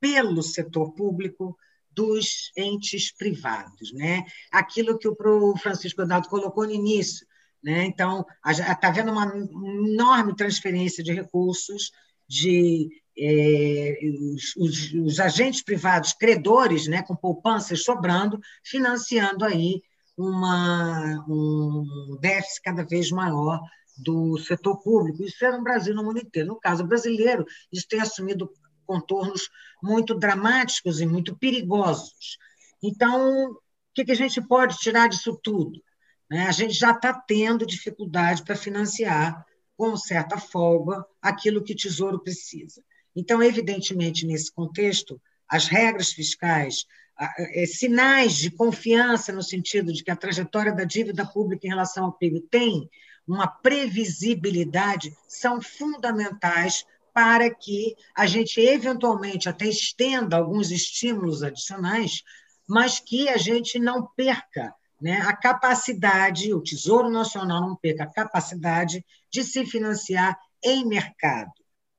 pelo 0.00 0.42
setor 0.42 0.92
público 0.92 1.56
dos 1.90 2.50
entes 2.56 3.12
privados, 3.12 3.92
né? 3.92 4.24
Aquilo 4.50 4.98
que 4.98 5.08
o 5.08 5.56
Francisco 5.56 6.02
Donaldo 6.02 6.28
colocou 6.28 6.64
no 6.64 6.72
início, 6.72 7.26
né? 7.62 7.84
Então, 7.84 8.24
está 8.44 8.88
havendo 8.88 9.12
uma 9.12 9.26
enorme 9.26 10.34
transferência 10.34 11.04
de 11.04 11.12
recursos 11.12 11.92
de 12.32 12.88
é, 13.18 13.98
os, 14.34 14.56
os, 14.56 14.94
os, 14.94 15.20
agentes 15.20 15.62
privados 15.62 16.14
credores, 16.14 16.86
né, 16.86 17.02
com 17.02 17.14
poupanças 17.14 17.84
sobrando, 17.84 18.40
financiando 18.64 19.44
aí 19.44 19.82
uma, 20.16 21.22
um 21.28 22.16
déficit 22.20 22.62
cada 22.62 22.84
vez 22.84 23.10
maior 23.10 23.60
do 23.98 24.38
setor 24.38 24.78
público. 24.82 25.22
Isso 25.22 25.44
era 25.44 25.58
no 25.58 25.62
Brasil 25.62 25.94
no 25.94 26.02
mundo 26.02 26.20
inteiro. 26.20 26.48
No 26.48 26.58
caso 26.58 26.86
brasileiro, 26.86 27.44
isso 27.70 27.86
tem 27.86 28.00
assumido 28.00 28.50
contornos 28.86 29.50
muito 29.82 30.14
dramáticos 30.14 31.00
e 31.00 31.06
muito 31.06 31.36
perigosos. 31.36 32.38
Então, 32.82 33.50
o 33.50 33.60
que 33.94 34.10
a 34.10 34.14
gente 34.14 34.40
pode 34.40 34.78
tirar 34.78 35.08
disso 35.08 35.38
tudo? 35.42 35.82
Né, 36.30 36.46
a 36.46 36.52
gente 36.52 36.72
já 36.72 36.92
está 36.92 37.12
tendo 37.12 37.66
dificuldade 37.66 38.42
para 38.42 38.56
financiar, 38.56 39.44
com 39.82 39.96
certa 39.96 40.38
folga, 40.38 41.04
aquilo 41.20 41.60
que 41.60 41.72
o 41.72 41.76
Tesouro 41.76 42.20
precisa. 42.20 42.80
Então, 43.16 43.42
evidentemente, 43.42 44.24
nesse 44.24 44.52
contexto, 44.52 45.20
as 45.48 45.66
regras 45.66 46.12
fiscais, 46.12 46.86
é, 47.36 47.66
sinais 47.66 48.36
de 48.36 48.48
confiança 48.48 49.32
no 49.32 49.42
sentido 49.42 49.92
de 49.92 50.04
que 50.04 50.10
a 50.12 50.14
trajetória 50.14 50.72
da 50.72 50.84
dívida 50.84 51.26
pública 51.26 51.66
em 51.66 51.70
relação 51.70 52.04
ao 52.04 52.12
PIB 52.12 52.42
tem 52.42 52.88
uma 53.26 53.48
previsibilidade, 53.48 55.12
são 55.26 55.60
fundamentais 55.60 56.86
para 57.12 57.52
que 57.52 57.96
a 58.16 58.24
gente 58.24 58.60
eventualmente 58.60 59.48
até 59.48 59.66
estenda 59.66 60.36
alguns 60.36 60.70
estímulos 60.70 61.42
adicionais, 61.42 62.22
mas 62.68 63.00
que 63.00 63.28
a 63.28 63.36
gente 63.36 63.80
não 63.80 64.06
perca 64.14 64.72
né, 65.02 65.20
a 65.22 65.36
capacidade, 65.36 66.54
o 66.54 66.62
Tesouro 66.62 67.10
Nacional 67.10 67.60
não 67.60 67.76
perca 67.76 68.04
a 68.04 68.10
capacidade 68.10 69.04
de 69.30 69.42
se 69.42 69.66
financiar 69.66 70.38
em 70.64 70.86
mercado. 70.86 71.50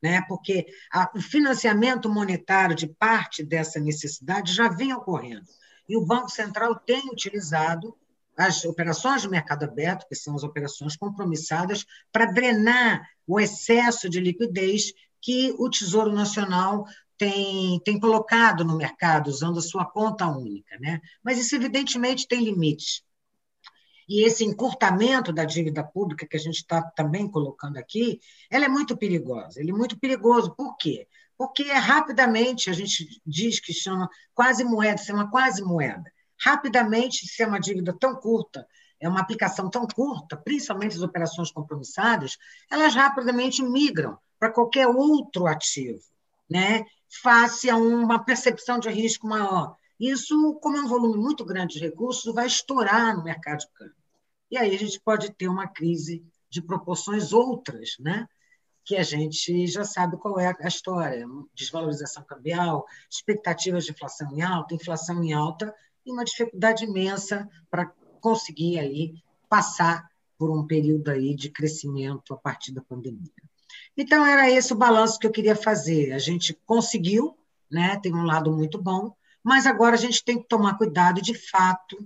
Né, 0.02 0.22
porque 0.28 0.66
a, 0.92 1.10
o 1.16 1.22
financiamento 1.22 2.10
monetário 2.10 2.76
de 2.76 2.88
parte 2.88 3.42
dessa 3.44 3.80
necessidade 3.80 4.54
já 4.54 4.68
vem 4.68 4.94
ocorrendo. 4.94 5.46
E 5.88 5.96
o 5.96 6.06
Banco 6.06 6.30
Central 6.30 6.76
tem 6.76 7.10
utilizado 7.10 7.96
as 8.38 8.66
operações 8.66 9.22
de 9.22 9.30
mercado 9.30 9.64
aberto, 9.64 10.06
que 10.08 10.16
são 10.16 10.36
as 10.36 10.44
operações 10.44 10.98
compromissadas, 10.98 11.86
para 12.12 12.26
drenar 12.26 13.08
o 13.26 13.40
excesso 13.40 14.10
de 14.10 14.20
liquidez 14.20 14.92
que 15.22 15.56
o 15.58 15.70
Tesouro 15.70 16.12
Nacional 16.12 16.86
tem, 17.18 17.80
tem 17.84 18.00
colocado 18.00 18.64
no 18.64 18.78
mercado, 18.78 19.28
usando 19.28 19.60
a 19.60 19.62
sua 19.62 19.86
conta 19.86 20.28
única. 20.28 20.78
Né? 20.80 21.00
Mas 21.24 21.40
isso, 21.40 21.56
evidentemente, 21.56 22.28
tem 22.28 22.44
limites. 22.44 23.04
E 24.08 24.26
esse 24.26 24.44
encurtamento 24.44 25.32
da 25.32 25.46
dívida 25.46 25.84
pública 25.84 26.28
que 26.28 26.36
a 26.36 26.40
gente 26.40 26.58
está 26.58 26.82
também 26.82 27.30
colocando 27.30 27.78
aqui, 27.78 28.20
ela 28.50 28.66
é 28.66 28.70
muito 28.70 28.98
perigosa. 28.98 29.60
Ele 29.60 29.72
é 29.72 29.74
muito 29.74 29.98
perigoso. 29.98 30.54
Por 30.56 30.76
quê? 30.76 31.08
Porque 31.38 31.64
é 31.64 31.78
rapidamente, 31.78 32.70
a 32.70 32.74
gente 32.74 33.22
diz 33.26 33.60
que 33.60 33.74
chama 33.74 34.10
quase 34.34 34.64
moeda, 34.64 34.98
se 34.98 35.08
chama 35.08 35.30
quase 35.32 35.64
moeda 35.64 36.12
rapidamente, 36.44 37.28
se 37.28 37.42
é 37.42 37.48
uma 37.48 37.60
dívida 37.60 37.96
tão 37.98 38.16
curta, 38.16 38.68
é 39.00 39.08
uma 39.08 39.22
aplicação 39.22 39.70
tão 39.70 39.88
curta, 39.88 40.38
principalmente 40.38 40.96
as 40.96 41.02
operações 41.02 41.52
compromissadas, 41.52 42.38
elas 42.70 42.94
rapidamente 42.94 43.64
migram 43.64 44.18
para 44.40 44.52
qualquer 44.52 44.88
outro 44.88 45.48
ativo, 45.48 46.02
né? 46.50 46.84
Face 47.22 47.70
a 47.70 47.78
uma 47.78 48.24
percepção 48.24 48.80
de 48.80 48.90
risco 48.90 49.28
maior. 49.28 49.76
Isso, 50.00 50.56
como 50.62 50.78
é 50.78 50.82
um 50.82 50.88
volume 50.88 51.18
muito 51.18 51.46
grande 51.46 51.76
de 51.76 51.80
recursos, 51.80 52.34
vai 52.34 52.48
estourar 52.48 53.16
no 53.16 53.24
mercado 53.24 53.60
de 53.60 53.68
câmbio. 53.74 53.96
E 54.50 54.58
aí 54.58 54.76
a 54.76 54.80
gente 54.80 55.00
pode 55.00 55.32
ter 55.34 55.48
uma 55.48 55.68
crise 55.68 56.26
de 56.50 56.62
proporções 56.62 57.34
outras, 57.34 57.96
né? 58.00 58.28
que 58.86 58.98
a 58.98 59.04
gente 59.04 59.66
já 59.68 59.84
sabe 59.84 60.18
qual 60.18 60.40
é 60.40 60.54
a 60.60 60.68
história: 60.68 61.26
desvalorização 61.54 62.24
cambial, 62.24 62.86
expectativas 63.10 63.86
de 63.86 63.92
inflação 63.92 64.32
em 64.32 64.42
alta, 64.42 64.76
inflação 64.76 65.24
em 65.24 65.34
alta, 65.34 65.74
e 66.06 66.12
uma 66.12 66.26
dificuldade 66.26 66.84
imensa 66.84 67.48
para 67.70 67.86
conseguir 68.20 68.80
aí 68.80 69.14
passar 69.50 70.10
por 70.38 70.52
um 70.52 70.66
período 70.66 71.10
aí 71.10 71.36
de 71.36 71.50
crescimento 71.50 72.34
a 72.34 72.38
partir 72.38 72.74
da 72.74 72.82
pandemia. 72.82 73.32
Então, 73.96 74.26
era 74.26 74.50
esse 74.50 74.74
o 74.74 74.78
balanço 74.78 75.20
que 75.20 75.28
eu 75.28 75.32
queria 75.32 75.56
fazer. 75.56 76.14
A 76.14 76.20
gente 76.20 76.54
conseguiu, 76.66 77.38
né? 77.70 78.00
tem 78.02 78.14
um 78.14 78.26
lado 78.26 78.52
muito 78.52 78.82
bom, 78.82 79.14
mas 79.44 79.66
agora 79.66 79.96
a 79.96 80.00
gente 80.00 80.24
tem 80.24 80.42
que 80.42 80.48
tomar 80.48 80.78
cuidado, 80.78 81.22
de 81.22 81.34
fato, 81.34 81.98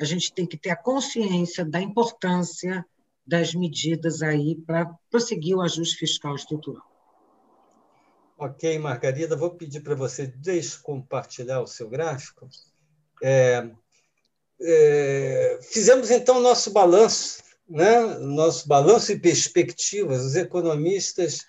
a 0.00 0.04
gente 0.04 0.32
tem 0.32 0.46
que 0.46 0.56
ter 0.56 0.70
a 0.70 0.76
consciência 0.76 1.64
da 1.64 1.80
importância 1.80 2.84
das 3.26 3.54
medidas 3.54 4.22
aí 4.22 4.56
para 4.56 4.86
prosseguir 5.10 5.56
o 5.56 5.60
ajuste 5.60 5.96
fiscal 5.96 6.34
estrutural. 6.34 6.84
Ok, 8.36 8.76
Margarida, 8.78 9.36
vou 9.36 9.50
pedir 9.50 9.80
para 9.82 9.94
você 9.94 10.26
descompartilhar 10.26 11.62
o 11.62 11.66
seu 11.66 11.88
gráfico. 11.88 12.48
É, 13.22 13.70
é, 14.60 15.60
fizemos 15.70 16.10
então 16.10 16.40
nosso 16.40 16.72
balanço, 16.72 17.42
né? 17.68 18.00
nosso 18.18 18.66
balanço 18.68 19.12
e 19.12 19.18
perspectivas. 19.18 20.24
Os 20.24 20.36
economistas 20.36 21.46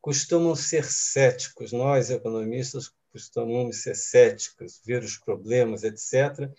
costumam 0.00 0.54
ser 0.54 0.84
céticos, 0.84 1.72
nós 1.72 2.10
economistas 2.10 2.90
costumamos 3.12 3.82
ser 3.82 3.94
céticos, 3.94 4.80
ver 4.84 5.02
os 5.02 5.16
problemas, 5.18 5.84
etc. 5.84 6.50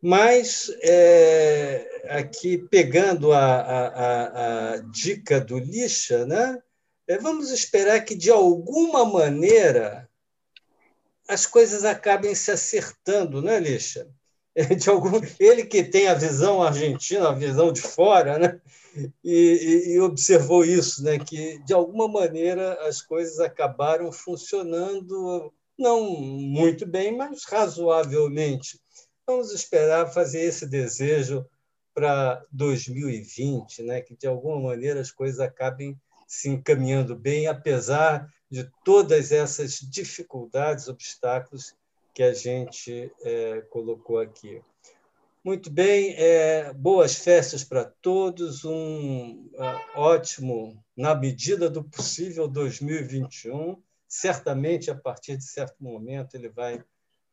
Mas, 0.00 0.70
é, 0.82 2.04
aqui 2.10 2.58
pegando 2.58 3.32
a, 3.32 3.60
a, 3.60 4.72
a, 4.72 4.78
dica 4.78 5.40
do 5.40 5.58
Lixa, 5.58 6.26
né? 6.26 6.62
É, 7.06 7.18
vamos 7.18 7.50
esperar 7.50 8.00
que, 8.04 8.14
de 8.14 8.30
alguma 8.30 9.04
maneira, 9.04 10.08
as 11.28 11.46
coisas 11.46 11.84
acabem 11.84 12.34
se 12.34 12.50
acertando, 12.50 13.40
né, 13.42 13.58
Lixa? 13.58 14.08
De 14.78 14.88
algum, 14.88 15.20
ele 15.38 15.66
que 15.66 15.82
tem 15.82 16.06
a 16.06 16.14
visão 16.14 16.62
argentina, 16.62 17.28
a 17.28 17.34
visão 17.34 17.72
de 17.72 17.82
fora, 17.82 18.38
né? 18.38 18.60
E, 19.24 19.94
e, 19.94 20.00
observou 20.00 20.64
isso, 20.64 21.02
né? 21.02 21.18
que 21.18 21.58
de 21.64 21.74
alguma 21.74 22.06
maneira 22.06 22.74
as 22.86 23.02
coisas 23.02 23.40
acabaram 23.40 24.12
funcionando, 24.12 25.52
não 25.76 26.08
muito 26.12 26.86
bem, 26.86 27.16
mas 27.16 27.42
razoavelmente. 27.44 28.80
Vamos 29.26 29.52
esperar 29.52 30.12
fazer 30.12 30.42
esse 30.42 30.66
desejo 30.66 31.44
para 31.92 32.44
2020, 32.52 33.82
né? 33.82 34.00
que 34.00 34.16
de 34.16 34.28
alguma 34.28 34.60
maneira 34.60 35.00
as 35.00 35.10
coisas 35.10 35.40
acabem 35.40 35.98
se 36.26 36.48
encaminhando 36.48 37.16
bem, 37.16 37.48
apesar 37.48 38.28
de 38.48 38.70
todas 38.84 39.32
essas 39.32 39.80
dificuldades, 39.80 40.86
obstáculos 40.86 41.74
que 42.14 42.22
a 42.22 42.32
gente 42.32 43.12
é, 43.22 43.60
colocou 43.62 44.18
aqui. 44.18 44.62
Muito 45.44 45.70
bem, 45.70 46.14
é, 46.16 46.72
boas 46.72 47.16
festas 47.16 47.62
para 47.62 47.84
todos, 47.84 48.64
um 48.64 49.50
uh, 49.52 49.98
ótimo, 50.00 50.82
na 50.96 51.14
medida 51.14 51.68
do 51.68 51.84
possível, 51.84 52.48
2021. 52.48 53.76
Certamente, 54.08 54.90
a 54.90 54.94
partir 54.94 55.36
de 55.36 55.44
certo 55.44 55.76
momento, 55.82 56.34
ele 56.34 56.48
vai 56.48 56.82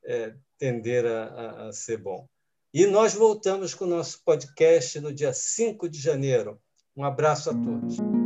é, 0.04 0.34
tender 0.58 1.06
a, 1.06 1.24
a, 1.24 1.68
a 1.68 1.72
ser 1.72 2.00
bom. 2.00 2.28
E 2.74 2.86
nós 2.86 3.14
voltamos 3.14 3.74
com 3.74 3.86
o 3.86 3.90
nosso 3.90 4.22
podcast 4.26 5.00
no 5.00 5.14
dia 5.14 5.32
5 5.32 5.88
de 5.88 6.00
janeiro. 6.00 6.60
Um 6.98 7.06
abraço 7.06 7.50
a 7.50 7.54
todos. 7.54 8.21